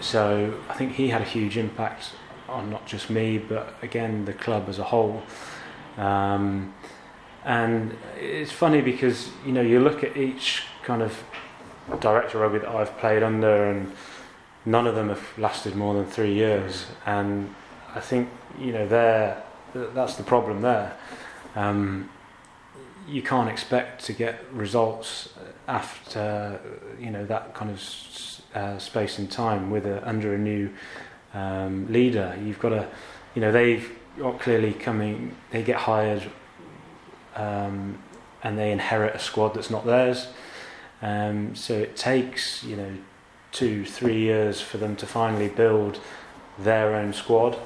so 0.00 0.58
I 0.68 0.74
think 0.74 0.92
he 0.92 1.08
had 1.08 1.20
a 1.20 1.24
huge 1.24 1.56
impact 1.56 2.12
on 2.48 2.70
not 2.70 2.86
just 2.86 3.10
me, 3.10 3.38
but 3.38 3.74
again 3.82 4.24
the 4.24 4.32
club 4.32 4.68
as 4.68 4.78
a 4.78 4.84
whole. 4.84 5.22
Um, 5.96 6.74
and 7.44 7.96
it's 8.18 8.52
funny 8.52 8.80
because 8.80 9.30
you 9.46 9.52
know 9.52 9.62
you 9.62 9.80
look 9.80 10.04
at 10.04 10.16
each 10.16 10.64
kind 10.82 11.02
of 11.02 11.22
director 12.00 12.42
of 12.42 12.52
rugby 12.52 12.66
that 12.66 12.74
I've 12.74 12.96
played 12.98 13.22
under, 13.22 13.70
and 13.70 13.92
none 14.64 14.86
of 14.86 14.94
them 14.94 15.08
have 15.08 15.26
lasted 15.38 15.74
more 15.74 15.94
than 15.94 16.06
three 16.06 16.34
years. 16.34 16.86
And 17.06 17.54
I 17.94 18.00
think 18.00 18.28
you 18.58 18.72
know 18.72 18.86
there 18.86 19.42
that's 19.74 20.16
the 20.16 20.22
problem 20.22 20.62
there. 20.62 20.96
Um, 21.54 22.10
you 23.08 23.22
can't 23.22 23.48
expect 23.48 24.04
to 24.04 24.12
get 24.12 24.44
results 24.52 25.30
after 25.66 26.60
you 26.98 27.10
know 27.10 27.24
that 27.26 27.54
kind 27.54 27.70
of 27.70 27.82
uh, 28.54 28.78
space 28.78 29.18
and 29.18 29.30
time 29.30 29.70
with 29.70 29.86
a, 29.86 30.06
under 30.08 30.34
a 30.34 30.38
new 30.38 30.70
um, 31.34 31.90
leader. 31.92 32.36
You've 32.42 32.58
got 32.58 32.70
to, 32.70 32.88
you 33.34 33.40
know, 33.40 33.52
they've 33.52 33.90
got 34.18 34.40
clearly 34.40 34.72
coming. 34.72 35.36
They 35.50 35.62
get 35.62 35.76
hired 35.76 36.22
um, 37.36 38.02
and 38.42 38.58
they 38.58 38.72
inherit 38.72 39.14
a 39.14 39.18
squad 39.18 39.54
that's 39.54 39.70
not 39.70 39.86
theirs. 39.86 40.28
Um, 41.02 41.54
so 41.54 41.74
it 41.74 41.96
takes 41.96 42.62
you 42.62 42.76
know 42.76 42.92
two, 43.52 43.84
three 43.84 44.18
years 44.18 44.60
for 44.60 44.78
them 44.78 44.96
to 44.96 45.06
finally 45.06 45.48
build 45.48 46.00
their 46.58 46.94
own 46.94 47.12
squad 47.12 47.58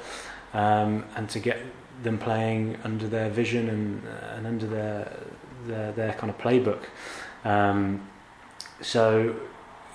um, 0.53 1.05
and 1.17 1.29
to 1.31 1.41
get 1.41 1.59
them 2.03 2.19
playing 2.19 2.77
under 2.85 3.09
their 3.09 3.31
vision 3.31 3.69
and, 3.69 4.03
and 4.37 4.47
under 4.47 4.67
their, 4.67 5.13
their 5.67 5.93
their 5.93 6.13
kind 6.15 6.31
of 6.31 6.39
playbook. 6.39 6.85
Um, 7.45 8.09
so 8.81 9.37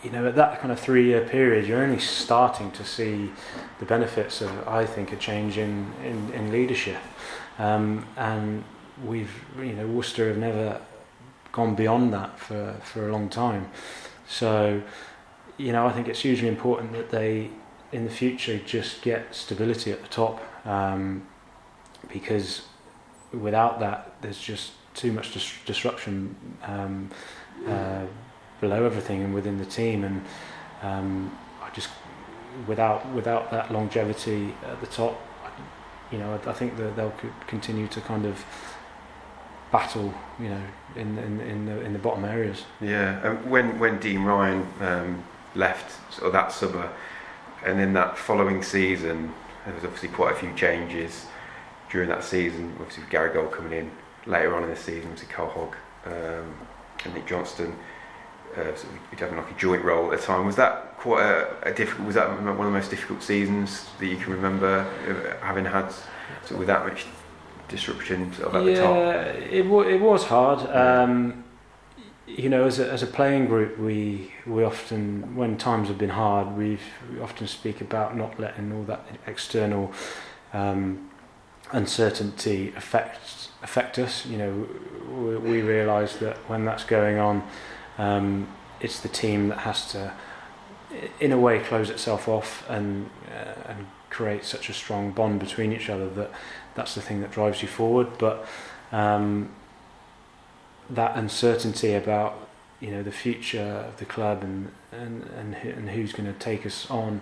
you 0.04 0.12
know 0.12 0.28
at 0.28 0.36
that 0.36 0.60
kind 0.60 0.72
of 0.72 0.80
three 0.80 1.06
year 1.06 1.22
period, 1.22 1.68
you're 1.68 1.84
only 1.84 2.00
starting 2.00 2.72
to 2.72 2.84
see 2.84 3.32
the 3.80 3.86
benefits 3.86 4.42
of 4.42 4.68
I 4.68 4.86
think 4.86 5.12
a 5.12 5.18
change 5.18 5.58
in 5.58 5.92
in, 6.04 6.34
in 6.34 6.52
leadership. 6.52 7.02
Um, 7.58 8.06
and 8.16 8.64
we've 9.04 9.44
you 9.58 9.74
know 9.74 9.88
Worcester 9.88 10.28
have 10.30 10.38
never 10.38 10.82
gone 11.52 11.76
beyond 11.76 12.14
that 12.14 12.40
for 12.40 12.76
for 12.84 13.10
a 13.10 13.12
long 13.12 13.30
time. 13.30 13.70
So 14.28 14.82
you 15.58 15.72
know 15.72 15.86
I 15.86 15.92
think 15.92 16.08
it's 16.08 16.22
hugely 16.22 16.48
important 16.48 16.94
that 16.94 17.10
they 17.10 17.50
in 17.92 18.06
the 18.06 18.12
future 18.12 18.60
just 18.60 19.02
get 19.02 19.34
stability 19.34 19.92
at 19.92 20.02
the 20.02 20.08
top 20.10 20.42
um, 20.66 21.28
because 22.12 22.64
without 23.32 23.80
that 23.80 24.16
there's 24.22 24.40
just 24.40 24.72
too 24.94 25.12
much 25.12 25.34
dis- 25.34 25.60
disruption 25.66 26.36
um, 26.64 27.10
uh, 27.68 28.06
below 28.60 28.86
everything 28.86 29.24
and 29.24 29.34
within 29.34 29.58
the 29.58 29.66
team. 29.66 30.04
And 30.04 30.26
um, 30.82 31.38
I 31.62 31.70
just 31.72 31.90
without 32.68 33.08
without 33.14 33.52
that 33.52 33.72
longevity 33.72 34.54
at 34.66 34.82
the 34.82 34.88
top 34.88 35.22
you 36.12 36.18
know 36.18 36.40
I, 36.46 36.50
I 36.50 36.54
think 36.54 36.78
that 36.78 36.96
they'll 36.96 37.12
co- 37.12 37.30
continue 37.48 37.88
to 37.88 38.02
kind 38.02 38.26
of 38.26 38.44
battle 39.72 40.14
you 40.40 40.50
know 40.50 40.62
in 40.96 41.18
in, 41.20 41.40
in 41.42 41.66
the 41.66 41.82
in 41.82 41.94
the 41.94 42.00
bottom 42.00 42.26
areas. 42.26 42.64
Yeah, 42.82 43.26
and 43.26 43.50
when 43.50 43.80
when 43.80 44.00
Dean 44.00 44.24
Ryan 44.24 44.68
um, 44.82 45.24
left 45.56 46.14
sort 46.14 46.28
of 46.28 46.34
that 46.34 46.52
summer, 46.52 46.92
and 47.64 47.80
then 47.80 47.94
that 47.94 48.18
following 48.18 48.64
season, 48.64 49.34
there 49.66 49.76
was 49.76 49.84
obviously 49.84 50.10
quite 50.10 50.34
a 50.34 50.36
few 50.36 50.54
changes 50.56 51.28
during 51.92 52.10
that 52.10 52.24
season. 52.24 52.74
Obviously, 52.80 53.04
with 53.04 53.12
Gary 53.12 53.34
Gold 53.34 53.52
coming 53.52 53.74
in 53.74 53.92
later 54.26 54.56
on 54.56 54.64
in 54.64 54.70
the 54.70 54.76
season, 54.76 55.12
obviously 55.12 55.34
Carl 55.34 55.50
Hogg 55.50 55.76
um, 56.06 56.56
and 57.06 57.14
Nick 57.14 57.28
Johnston. 57.28 57.76
Uh, 58.54 58.76
sort 58.76 58.94
of 59.12 59.20
having 59.20 59.38
like 59.38 59.52
a 59.52 59.60
joint 59.60 59.84
role 59.84 60.12
at 60.12 60.20
the 60.20 60.26
time. 60.26 60.44
Was 60.44 60.56
that 60.56 60.98
quite 60.98 61.24
a, 61.24 61.70
a 61.70 61.72
difficult? 61.72 62.08
Was 62.08 62.16
that 62.16 62.30
one 62.30 62.50
of 62.50 62.58
the 62.58 62.72
most 62.72 62.90
difficult 62.90 63.22
seasons 63.22 63.86
that 64.00 64.08
you 64.08 64.18
can 64.18 64.34
remember 64.34 64.84
having 65.42 65.66
had 65.66 65.92
sort 65.92 66.52
of 66.54 66.58
with 66.58 66.68
that 66.68 66.84
much 66.84 67.06
disruption 67.68 68.34
sort 68.34 68.48
of 68.48 68.56
at 68.56 68.66
yeah, 68.66 68.74
the 68.74 68.82
top? 68.82 68.96
Yeah, 68.96 69.24
it 69.52 69.66
wa- 69.68 69.82
it 69.82 70.02
was 70.02 70.26
hard. 70.26 70.68
Um, 70.76 71.44
you 72.26 72.50
know, 72.50 72.66
as 72.66 72.80
a, 72.80 72.92
as 72.92 73.04
a 73.04 73.08
playing 73.08 73.46
group, 73.48 73.78
we 73.78 74.32
we 74.46 74.64
often, 74.64 75.36
when 75.36 75.58
times 75.58 75.88
have 75.88 75.98
been 75.98 76.10
hard, 76.10 76.56
we've, 76.58 76.82
we 77.12 77.20
often 77.20 77.48
speak 77.48 77.82
about 77.82 78.16
not 78.16 78.40
letting 78.40 78.72
all 78.72 78.84
that 78.84 79.06
external 79.26 79.92
um, 80.54 81.09
uncertainty 81.72 82.74
affects 82.76 83.50
affect 83.62 84.00
us. 84.00 84.26
You 84.26 84.38
know, 84.38 84.68
we, 85.10 85.38
we 85.38 85.62
realise 85.62 86.16
that 86.18 86.38
when 86.50 86.66
that's 86.66 86.84
going 86.84 87.18
on, 87.18 87.44
um, 87.98 88.48
it's 88.80 89.00
the 89.00 89.10
team 89.10 89.50
that 89.50 89.60
has 89.60 89.92
to, 89.92 90.14
in 91.20 91.32
a 91.32 91.40
way, 91.40 91.60
close 91.60 91.90
itself 91.90 92.28
off 92.28 92.68
and 92.70 93.10
uh, 93.28 93.72
and 93.72 93.88
create 94.10 94.44
such 94.44 94.70
a 94.70 94.74
strong 94.74 95.12
bond 95.12 95.40
between 95.40 95.72
each 95.72 95.90
other 95.90 96.10
that 96.10 96.32
that's 96.76 96.96
the 96.96 97.02
thing 97.02 97.22
that 97.22 97.32
drives 97.32 97.62
you 97.62 97.68
forward. 97.68 98.08
But 98.18 98.46
um, 98.92 99.52
that 100.90 101.16
uncertainty 101.16 101.94
about 101.94 102.48
you 102.80 102.92
know 102.92 103.04
the 103.04 103.12
future 103.12 103.86
of 103.88 103.98
the 103.98 104.06
club 104.06 104.44
and 104.44 104.72
and 104.92 105.24
and, 105.38 105.56
and 105.56 105.90
who's 105.90 106.14
going 106.14 106.32
to 106.32 106.40
take 106.40 106.66
us 106.66 106.90
on 106.90 107.22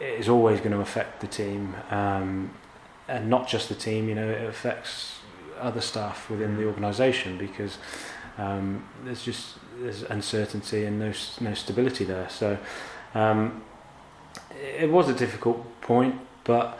is 0.00 0.28
always 0.28 0.58
going 0.58 0.72
to 0.72 0.80
affect 0.80 1.20
the 1.20 1.26
team, 1.26 1.76
um, 1.90 2.50
and 3.08 3.28
not 3.28 3.48
just 3.48 3.68
the 3.68 3.74
team. 3.74 4.08
You 4.08 4.14
know, 4.14 4.28
it 4.28 4.44
affects 4.44 5.18
other 5.60 5.80
staff 5.80 6.28
within 6.30 6.56
the 6.56 6.66
organisation 6.66 7.38
because 7.38 7.78
um, 8.38 8.84
there's 9.04 9.22
just 9.24 9.56
there's 9.80 10.02
uncertainty 10.04 10.84
and 10.84 10.98
no 10.98 11.12
no 11.40 11.54
stability 11.54 12.04
there. 12.04 12.28
So 12.28 12.58
um, 13.14 13.62
it 14.50 14.90
was 14.90 15.08
a 15.08 15.14
difficult 15.14 15.80
point, 15.80 16.14
but 16.44 16.78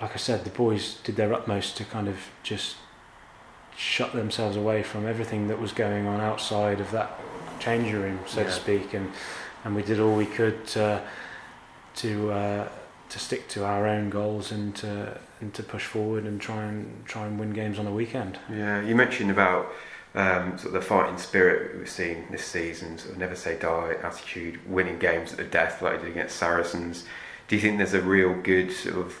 like 0.00 0.12
I 0.14 0.16
said, 0.18 0.44
the 0.44 0.50
boys 0.50 0.98
did 1.04 1.16
their 1.16 1.32
utmost 1.32 1.76
to 1.76 1.84
kind 1.84 2.08
of 2.08 2.16
just 2.42 2.76
shut 3.76 4.12
themselves 4.12 4.56
away 4.56 4.82
from 4.82 5.06
everything 5.06 5.48
that 5.48 5.58
was 5.60 5.72
going 5.72 6.06
on 6.06 6.20
outside 6.20 6.80
of 6.80 6.90
that 6.90 7.18
changing 7.58 7.94
room, 7.94 8.18
so 8.26 8.40
Yeah. 8.40 8.46
to 8.46 8.52
speak, 8.52 8.94
and 8.94 9.12
and 9.64 9.76
we 9.76 9.82
did 9.82 10.00
all 10.00 10.14
we 10.16 10.26
could 10.26 10.66
to 10.68 11.02
to 11.96 12.32
uh, 12.32 12.68
to 13.12 13.18
stick 13.18 13.46
to 13.46 13.62
our 13.62 13.86
own 13.86 14.08
goals 14.08 14.50
and 14.50 14.74
to 14.74 15.18
and 15.42 15.52
to 15.52 15.62
push 15.62 15.84
forward 15.84 16.24
and 16.24 16.40
try 16.40 16.64
and 16.64 17.04
try 17.04 17.26
and 17.26 17.38
win 17.38 17.52
games 17.52 17.78
on 17.78 17.84
the 17.84 17.90
weekend. 17.90 18.38
Yeah, 18.50 18.80
you 18.80 18.94
mentioned 18.94 19.30
about 19.30 19.70
um, 20.14 20.56
sort 20.56 20.68
of 20.68 20.72
the 20.72 20.80
fighting 20.80 21.18
spirit 21.18 21.76
we've 21.78 21.88
seen 21.88 22.24
this 22.30 22.44
season, 22.44 22.96
sort 22.96 23.12
of 23.12 23.18
never 23.18 23.36
say 23.36 23.58
die 23.58 23.96
attitude, 24.02 24.66
winning 24.66 24.98
games 24.98 25.32
at 25.32 25.38
the 25.38 25.44
death 25.44 25.82
like 25.82 25.98
they 25.98 26.06
did 26.06 26.12
against 26.12 26.36
Saracens. 26.36 27.04
Do 27.48 27.56
you 27.56 27.60
think 27.60 27.76
there's 27.76 27.92
a 27.92 28.00
real 28.00 28.34
good 28.34 28.72
sort 28.72 28.96
of 28.96 29.20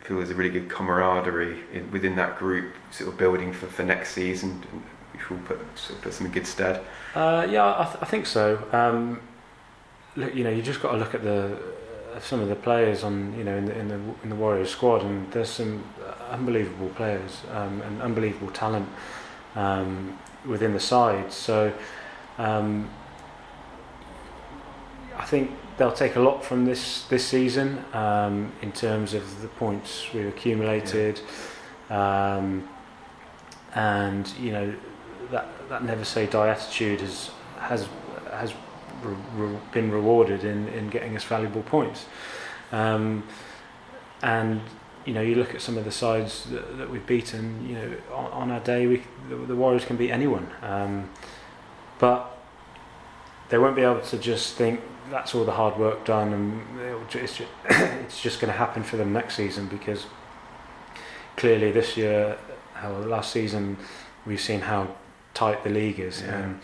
feel 0.00 0.18
there's 0.18 0.30
a 0.30 0.34
really 0.34 0.50
good 0.50 0.70
camaraderie 0.70 1.60
in, 1.72 1.90
within 1.90 2.16
that 2.16 2.38
group, 2.38 2.72
sort 2.90 3.10
of 3.10 3.18
building 3.18 3.52
for, 3.52 3.66
for 3.66 3.82
next 3.82 4.12
season, 4.12 4.62
which 5.12 5.28
will 5.28 5.38
put 5.38 5.58
sort 5.74 5.98
of 5.98 6.04
put 6.04 6.14
some 6.14 6.26
in 6.26 6.32
good 6.32 6.46
stead? 6.46 6.82
Uh, 7.14 7.46
yeah, 7.50 7.66
I, 7.78 7.84
th- 7.84 7.98
I 8.00 8.06
think 8.06 8.24
so. 8.24 8.66
Um, 8.72 9.20
look, 10.16 10.34
you 10.34 10.44
know, 10.44 10.50
you 10.50 10.62
just 10.62 10.80
got 10.80 10.92
to 10.92 10.98
look 10.98 11.14
at 11.14 11.22
the 11.22 11.58
some 12.20 12.40
of 12.40 12.48
the 12.48 12.54
players 12.56 13.02
on 13.02 13.36
you 13.36 13.44
know 13.44 13.56
in 13.56 13.66
the 13.66 13.78
in 13.78 13.88
the 13.88 14.00
in 14.22 14.28
the 14.28 14.36
Warriors 14.36 14.70
squad, 14.70 15.02
and 15.02 15.30
there's 15.32 15.50
some 15.50 15.84
unbelievable 16.30 16.88
players 16.90 17.42
um, 17.52 17.80
and 17.82 18.02
unbelievable 18.02 18.50
talent 18.50 18.88
um, 19.54 20.18
within 20.46 20.72
the 20.72 20.80
side. 20.80 21.32
So 21.32 21.72
um, 22.38 22.88
I 25.16 25.24
think 25.24 25.50
they'll 25.76 25.92
take 25.92 26.16
a 26.16 26.20
lot 26.20 26.44
from 26.44 26.64
this 26.64 27.04
this 27.04 27.26
season 27.26 27.84
um, 27.92 28.52
in 28.62 28.72
terms 28.72 29.14
of 29.14 29.42
the 29.42 29.48
points 29.48 30.12
we've 30.12 30.26
accumulated, 30.26 31.20
um, 31.90 32.68
and 33.74 34.28
you 34.38 34.52
know 34.52 34.74
that 35.30 35.46
that 35.68 35.84
never 35.84 36.04
say 36.04 36.26
die 36.26 36.48
attitude 36.48 37.00
has 37.00 37.30
has 37.58 37.88
has 38.32 38.52
re- 39.04 39.16
re- 39.36 39.58
been 39.72 39.90
rewarded 39.90 40.44
in, 40.44 40.68
in 40.68 40.88
getting 40.90 41.16
us 41.16 41.24
valuable 41.24 41.62
points. 41.62 42.06
Um, 42.72 43.24
and 44.22 44.60
you 45.04 45.12
know, 45.12 45.20
you 45.20 45.34
look 45.34 45.54
at 45.54 45.60
some 45.60 45.76
of 45.76 45.84
the 45.84 45.92
sides 45.92 46.44
that, 46.50 46.78
that 46.78 46.90
we've 46.90 47.06
beaten. 47.06 47.68
You 47.68 47.74
know, 47.74 47.96
on, 48.12 48.32
on 48.32 48.50
our 48.50 48.60
day, 48.60 48.86
we 48.86 49.02
the, 49.28 49.36
the 49.36 49.56
Warriors 49.56 49.84
can 49.84 49.96
beat 49.96 50.10
anyone, 50.10 50.48
um, 50.62 51.10
but 51.98 52.38
they 53.50 53.58
won't 53.58 53.76
be 53.76 53.82
able 53.82 54.00
to 54.00 54.18
just 54.18 54.54
think 54.54 54.80
that's 55.10 55.34
all 55.34 55.44
the 55.44 55.52
hard 55.52 55.78
work 55.78 56.04
done, 56.04 56.32
and 56.32 56.80
it's 57.14 57.36
just, 57.36 57.42
it's 57.68 58.22
just 58.22 58.40
going 58.40 58.50
to 58.50 58.56
happen 58.58 58.82
for 58.82 58.96
them 58.96 59.12
next 59.12 59.36
season 59.36 59.66
because 59.66 60.06
clearly 61.36 61.70
this 61.70 61.96
year, 61.96 62.38
how 62.74 62.92
last 62.92 63.32
season, 63.32 63.76
we've 64.24 64.40
seen 64.40 64.60
how 64.60 64.88
tight 65.34 65.62
the 65.64 65.70
league 65.70 66.00
is, 66.00 66.22
Yeah. 66.22 66.38
and 66.38 66.60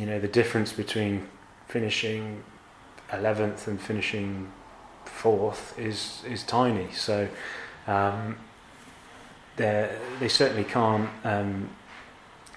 you 0.00 0.06
know 0.06 0.18
the 0.18 0.28
difference 0.28 0.72
between 0.72 1.28
finishing 1.68 2.42
11th 3.10 3.66
and 3.66 3.80
finishing 3.80 4.50
fourth 5.04 5.78
is 5.78 6.22
is 6.28 6.42
tiny. 6.42 6.90
So 6.92 7.28
um, 7.86 8.36
they 9.56 9.90
they 10.20 10.28
certainly 10.28 10.64
can't 10.64 11.08
um, 11.24 11.70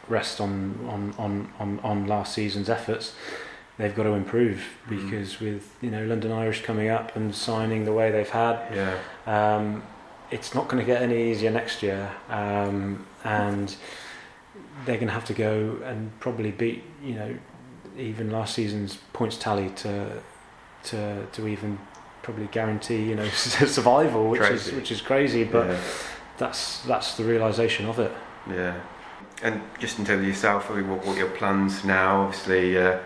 rest 0.08 0.42
on, 0.42 0.80
on, 0.90 1.14
on, 1.18 1.54
on, 1.60 1.80
on 1.84 2.08
last 2.08 2.34
season's 2.34 2.70
efforts. 2.70 3.14
They've 3.78 3.96
got 3.96 4.04
to 4.04 4.14
improve 4.14 4.62
Mm. 4.90 4.90
because 5.10 5.40
with 5.40 5.76
you 5.82 5.92
know 5.92 6.04
London 6.06 6.32
Irish 6.32 6.64
coming 6.64 6.90
up 6.90 7.16
and 7.16 7.34
signing 7.34 7.86
the 7.86 7.94
way 7.94 8.12
they've 8.12 8.30
had, 8.30 8.58
Yeah, 8.74 8.98
um, 9.28 9.84
it's 10.32 10.54
not 10.54 10.68
going 10.68 10.80
to 10.82 10.86
get 10.86 11.02
any 11.02 11.32
easier 11.32 11.52
next 11.52 11.82
year, 11.84 12.12
um, 12.30 13.06
and 13.24 13.76
they're 14.86 14.96
going 14.98 15.08
to 15.08 15.14
have 15.14 15.26
to 15.26 15.34
go 15.34 15.78
and 15.86 16.18
probably 16.20 16.52
beat 16.52 16.84
you 17.04 17.14
know 17.16 17.36
even 18.00 18.32
last 18.32 18.56
season's 18.56 18.98
points 19.14 19.38
tally 19.38 19.70
to 19.70 20.22
to 20.86 21.26
to 21.32 21.48
even 21.48 21.78
probably 22.22 22.48
guarantee 22.48 23.04
you 23.04 23.16
know 23.16 23.28
survival, 23.30 24.30
which 24.30 24.42
Crazy. 24.42 24.70
is 24.72 24.76
which 24.76 24.92
is 24.92 25.02
crazy, 25.02 25.44
but 25.44 25.68
yeah, 25.68 25.80
that's 26.38 26.82
that's 26.84 27.18
the 27.18 27.24
realization 27.24 27.86
of 27.86 28.00
it. 28.00 28.12
yeah. 28.50 28.80
And 29.42 29.62
just 29.80 30.00
in 30.00 30.06
terms 30.06 30.22
of 30.22 30.28
yourself, 30.28 30.70
I 30.70 30.76
mean, 30.76 30.90
what, 30.90 31.06
what 31.06 31.16
are 31.16 31.20
your 31.20 31.30
plans 31.30 31.86
now? 31.86 32.24
Obviously, 32.24 32.78
uh, 32.78 33.00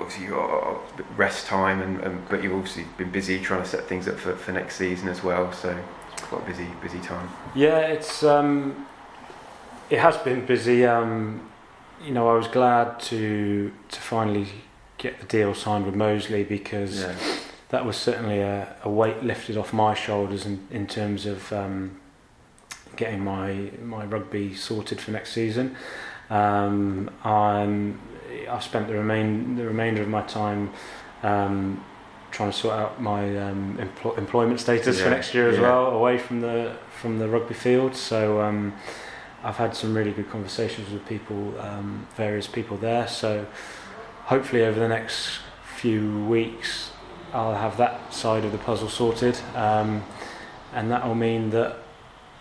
obviously 0.00 0.24
you 0.24 0.30
got 0.30 0.80
rest 1.16 1.46
time, 1.46 1.80
and, 1.82 2.00
and 2.00 2.28
but 2.28 2.42
you've 2.42 2.52
obviously 2.52 2.84
been 2.98 3.10
busy 3.12 3.38
trying 3.40 3.62
to 3.62 3.68
set 3.68 3.84
things 3.86 4.08
up 4.08 4.18
for, 4.18 4.34
for 4.34 4.50
next 4.50 4.74
season 4.74 5.08
as 5.08 5.22
well. 5.22 5.52
So 5.52 5.78
it's 6.12 6.22
quite 6.22 6.42
a 6.42 6.46
busy, 6.46 6.66
busy 6.82 6.98
time. 6.98 7.28
Yeah, 7.54 7.78
it's 7.78 8.24
um, 8.24 8.86
it 9.88 10.00
has 10.00 10.16
been 10.18 10.44
busy. 10.46 10.84
Um, 10.84 11.48
you 12.04 12.12
know, 12.12 12.28
I 12.28 12.34
was 12.34 12.48
glad 12.48 13.00
to 13.00 13.72
to 13.88 14.00
finally 14.00 14.48
get 14.98 15.20
the 15.20 15.26
deal 15.26 15.54
signed 15.54 15.86
with 15.86 15.94
Moseley 15.94 16.44
because 16.44 17.00
Yeah, 17.00 17.16
that 17.70 17.84
was 17.84 17.96
certainly 17.96 18.40
a, 18.40 18.76
a 18.82 18.90
weight 18.90 19.22
lifted 19.22 19.56
off 19.56 19.72
my 19.72 19.94
shoulders 19.94 20.46
in, 20.46 20.66
in 20.70 20.86
terms 20.86 21.26
of 21.26 21.52
um, 21.52 22.00
getting 22.96 23.24
my 23.24 23.70
my 23.82 24.04
rugby 24.04 24.54
sorted 24.54 25.00
for 25.00 25.10
next 25.10 25.32
season. 25.32 25.76
Um, 26.30 27.10
I'm 27.24 28.00
I've 28.48 28.62
spent 28.62 28.88
the 28.88 28.94
remain 28.94 29.56
the 29.56 29.64
remainder 29.64 30.02
of 30.02 30.08
my 30.08 30.22
time 30.22 30.72
um, 31.22 31.84
trying 32.30 32.50
to 32.50 32.56
sort 32.56 32.74
out 32.74 33.00
my 33.00 33.36
um, 33.38 33.78
empl- 33.78 34.18
employment 34.18 34.60
status 34.60 35.00
for 35.00 35.10
next 35.10 35.34
year 35.34 35.48
as 35.48 35.56
yeah. 35.56 35.62
well, 35.62 35.86
away 35.86 36.18
from 36.18 36.40
the 36.40 36.76
from 37.00 37.18
the 37.18 37.28
rugby 37.28 37.54
field. 37.54 37.96
So 37.96 38.40
um, 38.40 38.74
I've 39.44 39.56
had 39.56 39.76
some 39.76 39.94
really 39.94 40.12
good 40.12 40.30
conversations 40.30 40.90
with 40.90 41.06
people, 41.06 41.54
um, 41.60 42.06
various 42.16 42.46
people 42.46 42.78
there. 42.78 43.06
So 43.06 43.46
hopefully 44.24 44.64
over 44.64 44.80
the 44.80 44.88
next 44.88 45.40
few 45.76 46.24
weeks, 46.24 46.90
I'll 47.34 47.54
have 47.54 47.76
that 47.76 48.14
side 48.14 48.44
of 48.44 48.52
the 48.52 48.58
puzzle 48.58 48.88
sorted, 48.88 49.38
um, 49.54 50.02
and 50.72 50.90
that 50.90 51.06
will 51.06 51.14
mean 51.14 51.50
that 51.50 51.76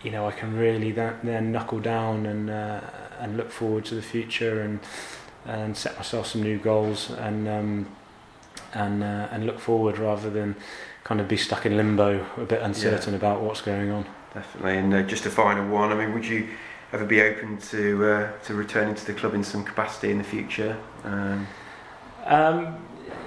you 0.03 0.11
know 0.11 0.27
I 0.27 0.31
can 0.31 0.55
really 0.55 0.91
then, 0.91 1.19
then 1.23 1.51
knuckle 1.51 1.79
down 1.79 2.25
and 2.25 2.49
uh, 2.49 2.81
and 3.19 3.35
look 3.35 3.51
forward 3.51 3.85
to 3.85 3.95
the 3.95 4.01
future 4.01 4.61
and 4.61 4.79
and 5.45 5.75
set 5.75 5.97
myself 5.97 6.27
some 6.27 6.43
new 6.43 6.57
goals 6.57 7.09
and 7.09 7.47
um, 7.47 7.87
and 8.73 9.03
uh, 9.03 9.27
and 9.31 9.45
look 9.45 9.59
forward 9.59 9.97
rather 9.97 10.29
than 10.29 10.55
kind 11.03 11.19
of 11.19 11.27
be 11.27 11.37
stuck 11.37 11.65
in 11.65 11.75
limbo, 11.75 12.25
a 12.37 12.45
bit 12.45 12.61
uncertain 12.61 13.13
about 13.13 13.41
what's 13.41 13.61
going 13.61 13.91
on. 13.91 14.05
definitely. 14.33 14.77
And 14.77 14.93
uh, 14.93 15.01
just 15.01 15.25
a 15.25 15.29
final 15.29 15.67
one. 15.67 15.91
I 15.91 15.95
mean, 15.95 16.13
would 16.13 16.25
you 16.25 16.47
ever 16.93 17.05
be 17.05 17.21
open 17.21 17.57
to 17.57 18.05
uh, 18.05 18.31
to 18.43 18.53
returning 18.53 18.95
to 18.95 19.05
the 19.05 19.13
club 19.13 19.33
in 19.33 19.43
some 19.43 19.63
capacity 19.63 20.11
in 20.11 20.19
the 20.19 20.23
future? 20.23 20.77
Um, 21.03 21.47
Um, 22.25 22.77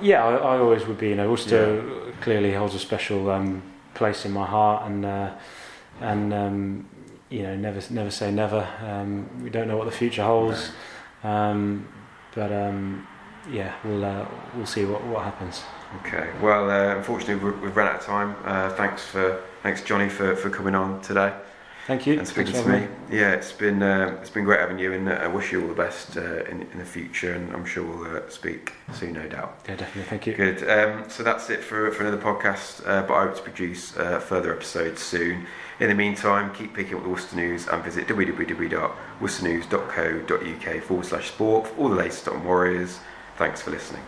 yeah, 0.00 0.24
I, 0.24 0.34
I 0.36 0.58
always 0.58 0.86
would 0.86 0.98
be. 0.98 1.10
You 1.10 1.16
know, 1.16 1.30
Worcester 1.30 2.12
clearly 2.20 2.54
holds 2.54 2.74
a 2.74 2.78
special 2.78 3.30
um, 3.30 3.62
place 3.94 4.24
in 4.24 4.32
my 4.32 4.46
heart, 4.46 4.86
and 4.86 5.04
uh, 5.04 5.34
and 6.00 6.32
um, 6.32 6.88
you 7.28 7.42
know, 7.42 7.56
never 7.56 7.80
never 7.90 8.10
say 8.10 8.30
never. 8.30 8.66
Um, 8.82 9.42
we 9.42 9.50
don't 9.50 9.68
know 9.68 9.76
what 9.76 9.86
the 9.86 9.96
future 9.96 10.24
holds, 10.24 10.70
um, 11.24 11.88
but 12.34 12.52
um, 12.52 13.06
yeah, 13.50 13.74
we'll 13.84 14.04
uh, 14.04 14.26
we'll 14.54 14.66
see 14.66 14.84
what 14.84 15.04
what 15.04 15.24
happens. 15.24 15.62
Okay. 16.04 16.28
Well, 16.42 16.70
uh, 16.70 16.96
unfortunately, 16.96 17.36
we've, 17.36 17.60
we've 17.60 17.76
run 17.76 17.88
out 17.88 18.00
of 18.00 18.06
time. 18.06 18.36
Uh, 18.44 18.70
thanks 18.70 19.04
for 19.04 19.42
thanks 19.62 19.82
Jonny 19.82 20.08
for, 20.08 20.36
for 20.36 20.50
coming 20.50 20.74
on 20.74 21.00
today 21.00 21.32
Thank 21.86 22.06
you. 22.06 22.18
and 22.18 22.26
speaking 22.26 22.52
Thanks 22.52 22.66
to 22.66 22.80
me. 22.80 22.88
Yeah, 23.16 23.30
it's 23.30 23.52
been 23.52 23.80
um, 23.80 24.16
it's 24.16 24.30
been 24.30 24.42
great 24.42 24.58
having 24.58 24.80
you, 24.80 24.92
and 24.92 25.08
uh, 25.08 25.12
I 25.12 25.28
wish 25.28 25.52
you 25.52 25.62
all 25.62 25.68
the 25.68 25.74
best 25.74 26.16
uh, 26.16 26.42
in 26.46 26.62
in 26.72 26.80
the 26.80 26.84
future. 26.84 27.34
And 27.34 27.54
I'm 27.54 27.64
sure 27.64 27.84
we'll 27.84 28.16
uh, 28.16 28.28
speak 28.28 28.72
soon, 28.92 29.12
no 29.12 29.28
doubt. 29.28 29.60
Yeah, 29.68 29.76
definitely. 29.76 30.10
Thank 30.10 30.26
you. 30.26 30.34
Good. 30.34 30.68
Um, 30.68 31.08
so 31.08 31.22
that's 31.22 31.48
it 31.48 31.62
for, 31.62 31.92
for 31.92 32.02
another 32.02 32.20
podcast, 32.20 32.84
uh, 32.84 33.02
but 33.02 33.14
I 33.14 33.26
hope 33.26 33.36
to 33.36 33.42
produce 33.42 33.96
uh, 33.96 34.18
further 34.18 34.52
episodes 34.52 35.00
soon. 35.00 35.46
In 35.78 35.88
the 35.88 35.94
meantime, 35.94 36.52
keep 36.54 36.74
picking 36.74 36.96
up 36.96 37.04
the 37.04 37.08
Worcester 37.08 37.36
News 37.36 37.68
and 37.68 37.84
visit 37.84 38.08
www.worcesternews.co.uk 38.08 40.82
forward 40.82 41.06
slash 41.06 41.28
sport 41.28 41.68
for 41.68 41.76
all 41.76 41.88
the 41.88 41.94
latest 41.94 42.26
on 42.26 42.44
Warriors. 42.44 42.98
Thanks 43.36 43.62
for 43.62 43.70
listening. 43.70 44.02